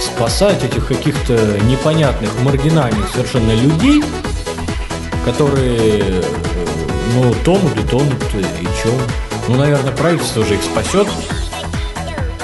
спасать 0.00 0.62
этих 0.64 0.86
каких-то 0.86 1.34
непонятных, 1.64 2.30
маргинальных 2.42 3.08
совершенно 3.12 3.52
людей, 3.52 4.02
которые, 5.24 6.00
э, 6.00 6.22
ну, 7.14 7.34
тонут 7.44 7.76
и 7.76 7.86
тонут, 7.88 8.14
и 8.34 8.64
чё? 8.82 8.90
Ну, 9.48 9.56
наверное, 9.56 9.92
правительство 9.92 10.40
уже 10.40 10.54
их 10.54 10.62
спасет. 10.62 11.06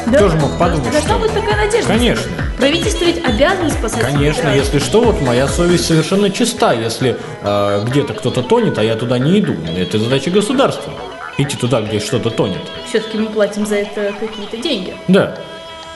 Да, 0.06 0.18
Кто 0.18 0.28
же 0.28 0.37
мог 0.37 0.58
подумать, 0.58 0.92
Должна 0.92 1.10
что- 1.14 1.18
быть 1.18 1.32
такая 1.32 1.56
надежда. 1.56 1.88
Конечно. 1.88 2.30
Правительство 2.58 3.04
ведь 3.06 3.24
обязано 3.24 3.70
спасать 3.70 4.02
Конечно, 4.02 4.42
своих 4.42 4.64
если 4.64 4.78
что, 4.78 5.00
вот 5.00 5.20
моя 5.22 5.48
совесть 5.48 5.87
совершенно 5.87 6.30
чиста. 6.30 6.72
Если 6.74 7.16
э, 7.42 7.84
где-то 7.88 8.12
кто-то 8.12 8.42
тонет, 8.42 8.76
а 8.78 8.84
я 8.84 8.96
туда 8.96 9.18
не 9.18 9.40
иду, 9.40 9.54
это 9.76 9.98
задача 9.98 10.30
государства. 10.30 10.92
Идти 11.37 11.57
туда, 11.57 11.81
где 11.83 11.99
что-то 11.99 12.31
тонет. 12.31 12.62
Все-таки 12.88 13.18
мы 13.18 13.27
платим 13.27 13.66
за 13.66 13.77
это 13.77 14.12
какие-то 14.20 14.57
деньги. 14.57 14.94
Да. 15.09 15.37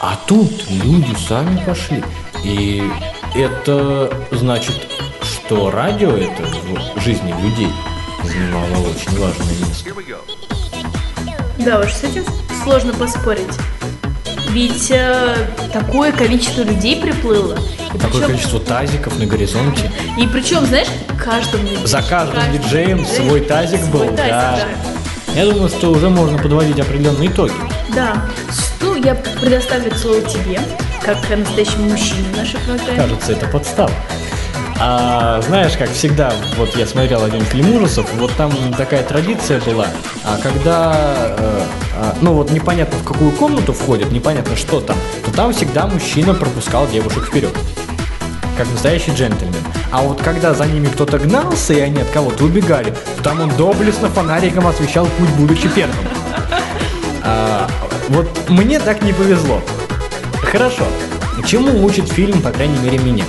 А 0.01 0.19
тут 0.27 0.51
люди 0.69 1.15
сами 1.29 1.63
пошли. 1.65 2.03
И 2.45 2.83
это 3.35 4.13
значит, 4.33 4.75
что 5.23 5.71
радио 5.71 6.11
это 6.17 6.43
в 6.97 7.01
жизни 7.01 7.33
людей 7.43 7.69
занимало 8.25 8.89
очень 8.89 9.19
важное 9.19 9.55
место. 9.59 9.91
Да 11.59 11.81
уж, 11.81 11.93
с 11.93 12.05
этим 12.05 12.25
сложно 12.65 12.93
поспорить. 12.95 13.47
Ведь 14.51 14.91
э, 14.91 15.37
такое 15.73 16.11
количество 16.13 16.63
людей 16.63 17.01
приплыло. 17.01 17.59
И 17.95 17.99
Такое 17.99 18.11
причем, 18.11 18.27
количество 18.27 18.61
тазиков 18.61 19.19
на 19.19 19.27
горизонте. 19.27 19.91
и 20.19 20.27
причем, 20.27 20.65
знаешь, 20.67 20.89
каждому 21.23 21.69
За 21.85 22.03
каждым 22.03 22.37
каждый 22.37 22.59
диджеем 22.59 23.05
свой 23.05 23.41
тазик 23.41 23.81
был. 23.89 24.05
свой 24.05 24.17
тазик, 24.17 24.31
да. 24.31 24.57
да. 24.57 24.98
Я 25.35 25.47
думаю, 25.47 25.69
что 25.69 25.91
уже 25.91 26.09
можно 26.09 26.39
подводить 26.39 26.79
определенные 26.81 27.29
итоги. 27.29 27.53
Да. 27.95 28.29
Что 28.51 28.97
я 28.97 29.15
предоставлю 29.15 29.95
слово 29.95 30.21
тебе, 30.23 30.61
как 31.03 31.17
настоящему 31.31 31.91
мужчине 31.91 32.25
в 32.33 32.37
нашей 32.37 32.59
программе. 32.61 32.97
Кажется, 32.97 33.33
это 33.33 33.47
подстава. 33.47 33.93
А, 34.81 35.41
знаешь, 35.43 35.77
как 35.77 35.91
всегда, 35.91 36.33
вот 36.57 36.77
я 36.77 36.87
смотрел 36.87 37.25
один 37.25 37.41
фильм 37.41 37.75
ужасов, 37.75 38.09
вот 38.15 38.33
там 38.37 38.53
такая 38.77 39.03
традиция 39.03 39.61
была, 39.61 39.89
а 40.25 40.39
когда, 40.39 40.95
э, 41.37 41.63
а, 41.97 42.17
ну 42.21 42.33
вот 42.35 42.53
непонятно 42.53 42.97
в 42.99 43.05
какую 43.05 43.33
комнату 43.33 43.73
входит, 43.73 44.13
непонятно 44.13 44.55
что 44.55 44.81
там, 44.81 44.97
то 45.25 45.33
там 45.33 45.53
всегда 45.53 45.89
мужчина 45.89 46.33
пропускал 46.33 46.87
девушек 46.87 47.25
вперед. 47.27 47.51
Как 48.59 48.69
настоящий 48.73 49.13
джентльмен. 49.13 49.55
А 49.93 50.03
вот 50.03 50.21
когда 50.21 50.53
за 50.53 50.67
ними 50.67 50.89
кто-то 50.89 51.17
гнался, 51.21 51.75
и 51.75 51.79
они 51.79 52.01
от 52.01 52.11
кого-то 52.11 52.43
убегали, 52.43 52.93
там 53.23 53.41
он 53.41 53.51
доблестно 53.51 54.09
фонариком 54.09 54.67
освещал 54.67 55.07
путь, 55.07 55.29
будучи 55.31 55.69
первым. 55.69 55.95
А, 57.23 57.71
вот 58.09 58.29
мне 58.49 58.81
так 58.81 59.01
не 59.03 59.13
повезло. 59.13 59.63
Хорошо. 60.43 60.83
Чему 61.47 61.85
учит 61.85 62.09
фильм, 62.09 62.43
по 62.43 62.51
крайней 62.51 62.79
мере, 62.79 62.99
меня? 62.99 63.25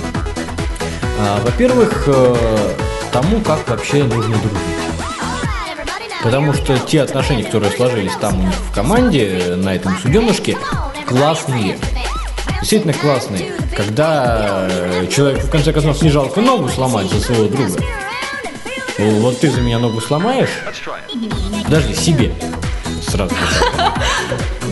А, 1.20 1.40
Во-первых, 1.44 2.04
э, 2.08 2.74
тому, 3.12 3.40
как 3.40 3.68
вообще 3.68 4.02
нужно 4.02 4.36
дружить. 4.36 4.58
Потому 6.24 6.52
что 6.54 6.76
те 6.76 7.02
отношения, 7.02 7.44
которые 7.44 7.70
сложились 7.70 8.16
там 8.20 8.36
у 8.40 8.42
них 8.42 8.54
в 8.54 8.74
команде, 8.74 9.54
на 9.56 9.76
этом 9.76 9.96
суденышке, 9.98 10.58
классные. 11.06 11.78
Действительно 12.60 12.92
классные. 12.92 13.52
Когда 13.76 14.66
э, 14.70 15.06
человек, 15.06 15.44
в 15.44 15.50
конце 15.50 15.72
концов, 15.72 16.02
не 16.02 16.10
жалко 16.10 16.40
ногу 16.40 16.68
сломать 16.68 17.10
за 17.10 17.20
своего 17.20 17.48
друга. 17.48 17.80
Вот 18.98 19.40
ты 19.40 19.50
за 19.50 19.60
меня 19.60 19.78
ногу 19.78 20.00
сломаешь? 20.00 20.50
Подожди, 21.64 21.94
себе. 21.94 22.32
Сразу. 23.08 23.34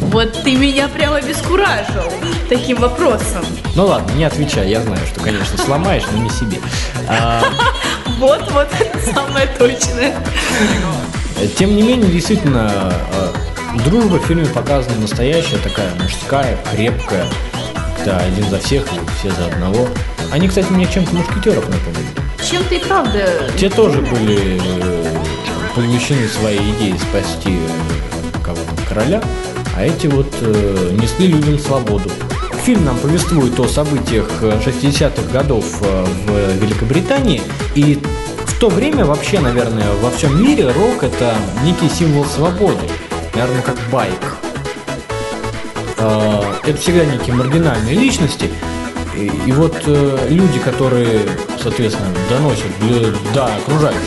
Вот 0.01 0.33
ты 0.43 0.57
меня 0.57 0.89
прямо 0.89 1.17
обескуражил 1.17 2.13
таким 2.49 2.79
вопросом. 2.79 3.45
Ну 3.75 3.87
ладно, 3.87 4.11
не 4.13 4.25
отвечай, 4.25 4.69
я 4.69 4.81
знаю, 4.81 5.01
что, 5.07 5.21
конечно, 5.21 5.59
сломаешь, 5.59 6.05
но 6.13 6.23
не 6.23 6.31
себе. 6.31 6.59
А, 7.09 7.43
Вот, 8.19 8.51
вот, 8.51 8.69
это 8.81 9.13
самое 9.15 9.47
точное. 9.59 10.15
Тем 11.57 11.77
не 11.77 11.83
менее, 11.83 12.11
действительно, 12.11 12.93
э, 13.13 13.33
дружба 13.85 14.17
в 14.17 14.27
фильме 14.27 14.47
показана 14.47 14.97
настоящая, 15.01 15.59
такая 15.59 15.95
мужская, 16.03 16.59
крепкая, 16.73 17.27
когда 17.99 18.19
один 18.19 18.49
за 18.49 18.59
всех 18.59 18.85
все 19.19 19.31
за 19.31 19.47
одного. 19.47 19.89
Они, 20.33 20.49
кстати, 20.49 20.71
мне 20.71 20.87
чем-то 20.87 21.15
мушкетеров 21.15 21.69
напомнили. 21.69 22.09
Чем-то 22.49 22.75
и 22.75 22.79
правда. 22.79 23.51
Те 23.59 23.69
тоже 23.69 24.01
были 24.01 24.61
э, 24.63 25.17
посвящены 25.75 26.29
своей 26.29 26.61
идее 26.73 26.97
спасти 26.99 27.57
э, 27.59 28.43
кого-то 28.45 28.89
короля, 28.89 29.23
а 29.77 29.85
эти 29.85 30.07
вот 30.07 30.33
э, 30.41 30.97
несли 31.01 31.29
людям 31.29 31.59
свободу. 31.59 32.11
Фильм 32.65 32.85
нам 32.85 32.99
повествует 32.99 33.59
о 33.59 33.67
событиях 33.67 34.29
э, 34.43 34.59
60-х 34.65 35.33
годов 35.33 35.65
э, 35.83 36.05
в 36.27 36.63
Великобритании, 36.63 37.43
и 37.75 37.99
в 38.47 38.61
то 38.61 38.69
время 38.69 39.05
вообще, 39.05 39.41
наверное, 39.41 39.93
во 40.03 40.11
всем 40.11 40.43
мире 40.43 40.71
рок 40.71 41.03
это 41.03 41.35
некий 41.65 41.89
символ 41.89 42.25
свободы, 42.25 42.87
наверное, 43.35 43.63
как 43.63 43.77
байк. 43.91 44.39
Э, 45.99 46.55
Это 46.65 46.77
всегда 46.79 47.05
некие 47.05 47.35
маргинальные 47.35 47.95
личности, 47.95 48.51
и, 49.17 49.27
и 49.47 49.53
вот 49.53 49.77
э, 49.87 50.27
люди, 50.31 50.59
которые, 50.59 51.29
соответственно, 51.63 52.09
доносят 52.29 52.67
для- 52.81 53.11
до 53.33 53.47
окружающих 53.57 54.03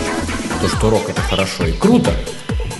то, 0.62 0.68
что 0.70 0.90
рок 0.90 1.10
это 1.10 1.22
хорошо 1.22 1.66
и 1.66 1.72
круто, 1.74 2.14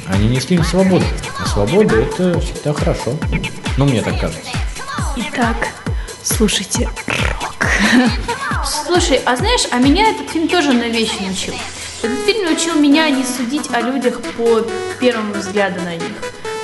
они 0.08 0.28
несли 0.28 0.56
им 0.58 0.64
свободу. 0.64 1.04
А 1.40 1.46
свобода 1.48 1.96
это 2.00 2.40
всегда 2.40 2.74
хорошо. 2.74 3.14
Ну, 3.78 3.86
мне 3.86 4.02
так 4.02 4.20
кажется. 4.20 4.52
Итак, 5.16 5.56
слушайте 6.24 6.88
рок. 7.08 7.66
Слушай, 8.86 9.20
а 9.26 9.36
знаешь, 9.36 9.62
а 9.72 9.78
меня 9.78 10.10
этот 10.12 10.30
фильм 10.30 10.48
тоже 10.48 10.74
на 10.74 10.88
вещи 10.90 11.16
научил. 11.22 11.54
Этот 12.04 12.20
фильм 12.26 12.46
научил 12.46 12.76
меня 12.76 13.10
не 13.10 13.24
судить 13.24 13.70
о 13.74 13.82
людях 13.82 14.22
по 14.38 14.62
первому 15.00 15.34
взгляду 15.34 15.82
на 15.82 15.96
них. 15.96 16.11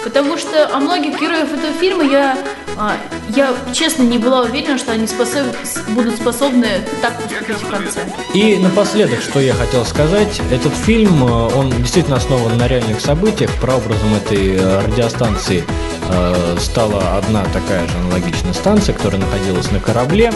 Потому 0.07 0.37
что 0.37 0.73
о 0.73 0.79
многих 0.79 1.19
героев 1.19 1.51
этого 1.51 1.73
фильма 1.73 2.01
я, 2.01 2.37
а, 2.77 2.95
я 3.35 3.53
честно 3.73 4.03
не 4.03 4.17
была 4.17 4.39
уверена, 4.43 4.77
что 4.77 4.93
они 4.93 5.05
способ- 5.05 5.53
будут 5.89 6.15
способны 6.15 6.79
так 7.01 7.21
поступить 7.21 7.57
в 7.57 7.69
конце. 7.69 7.99
И 8.33 8.55
напоследок, 8.55 9.21
что 9.21 9.41
я 9.41 9.53
хотел 9.53 9.83
сказать, 9.83 10.39
этот 10.49 10.73
фильм, 10.73 11.25
э, 11.25 11.53
он 11.53 11.71
действительно 11.71 12.15
основан 12.15 12.57
на 12.57 12.69
реальных 12.69 13.01
событиях. 13.01 13.51
Прообразом 13.59 14.15
этой 14.15 14.55
э, 14.55 14.79
радиостанции 14.87 15.65
э, 16.09 16.57
стала 16.61 17.17
одна 17.17 17.43
такая 17.51 17.85
же 17.85 17.97
аналогичная 17.97 18.53
станция, 18.53 18.95
которая 18.95 19.19
находилась 19.19 19.69
на 19.71 19.81
корабле. 19.81 20.31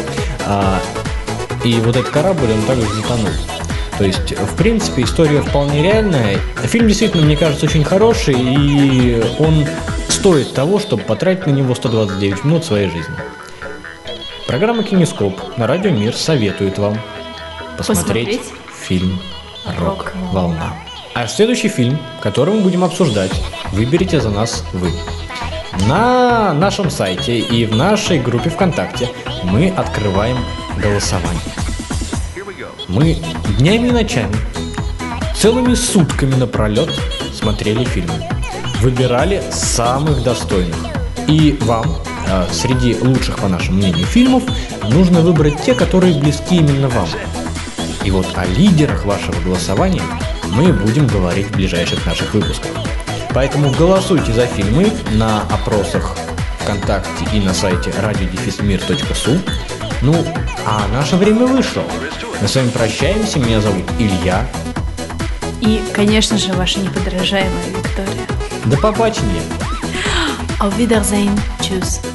А, 0.46 0.82
И 1.64 1.76
вот 1.76 1.96
этот 1.96 2.10
корабль, 2.10 2.52
он 2.52 2.62
также 2.64 2.88
затонул. 2.94 3.30
То 4.02 4.08
есть, 4.08 4.32
в 4.32 4.56
принципе, 4.56 5.04
история 5.04 5.44
вполне 5.44 5.84
реальная. 5.84 6.40
Фильм 6.64 6.88
действительно, 6.88 7.24
мне 7.24 7.38
кажется, 7.38 7.68
очень 7.68 7.84
хороший, 7.84 8.34
и 8.36 9.24
он 9.38 9.68
стоит 10.10 10.56
того, 10.56 10.80
чтобы 10.80 11.04
потратить 11.04 11.46
на 11.46 11.52
него 11.52 11.76
129 11.76 12.44
минут 12.44 12.66
своей 12.66 12.90
жизни. 12.90 13.14
Программа 14.48 14.82
«Кинескоп» 14.82 15.56
на 15.56 15.68
Радио 15.68 15.92
Мир 15.92 16.16
советует 16.16 16.80
вам 16.80 17.00
посмотреть, 17.78 18.40
Посмотреть 18.40 18.42
фильм 18.88 19.22
«Рок-волна». 19.78 20.74
А 21.14 21.28
следующий 21.28 21.70
фильм, 21.70 22.00
который 22.22 22.56
мы 22.56 22.62
будем 22.62 22.84
обсуждать, 22.84 23.32
выберите 23.72 24.20
за 24.20 24.32
нас 24.32 24.64
вы. 24.74 24.92
На 25.88 26.56
нашем 26.56 26.90
сайте 26.90 27.38
и 27.38 27.68
в 27.68 27.76
нашей 27.76 28.20
группе 28.20 28.50
ВКонтакте 28.50 29.10
мы 29.44 29.70
открываем 29.70 30.38
голосование. 30.82 31.61
Мы 32.88 33.18
днями 33.58 33.88
и 33.88 33.92
ночами, 33.92 34.36
целыми 35.36 35.74
сутками 35.74 36.36
напролет 36.36 36.90
смотрели 37.34 37.84
фильмы. 37.84 38.28
Выбирали 38.82 39.44
самых 39.52 40.24
достойных. 40.24 40.76
И 41.28 41.58
вам, 41.62 41.98
э, 42.28 42.46
среди 42.52 42.96
лучших, 42.96 43.38
по 43.38 43.48
нашему 43.48 43.78
мнению, 43.78 44.06
фильмов, 44.06 44.44
нужно 44.90 45.22
выбрать 45.22 45.62
те, 45.64 45.74
которые 45.74 46.20
близки 46.20 46.58
именно 46.58 46.90
вам. 46.90 47.08
И 48.04 48.12
вот 48.12 48.28
о 48.36 48.46
лидерах 48.46 49.06
вашего 49.06 49.40
голосования 49.42 50.02
мы 50.50 50.74
будем 50.74 51.08
говорить 51.08 51.48
в 51.48 51.56
ближайших 51.56 52.06
наших 52.06 52.34
выпусках. 52.34 52.72
Поэтому 53.34 53.72
голосуйте 53.72 54.34
за 54.34 54.46
фильмы 54.46 54.92
на 55.14 55.42
опросах 55.44 56.18
ВКонтакте 56.60 57.26
и 57.34 57.40
на 57.40 57.54
сайте 57.54 57.92
radiodefismir.su. 57.92 59.40
Ну, 60.02 60.16
а 60.66 60.88
наше 60.88 61.16
время 61.16 61.46
вышло. 61.46 61.84
Мы 62.42 62.48
с 62.48 62.56
вами 62.56 62.70
прощаемся, 62.70 63.38
меня 63.38 63.62
зовут 63.62 63.84
Илья. 64.00 64.48
И, 65.62 65.80
конечно 65.94 66.40
же, 66.40 66.54
ваша 66.54 66.80
неподражаемая 66.80 67.68
Виктория. 67.70 68.26
До 68.66 68.78
побачення. 68.78 69.42
Auf 70.60 70.76
Wiedersehen. 70.78 71.40
Tschüss. 71.60 72.11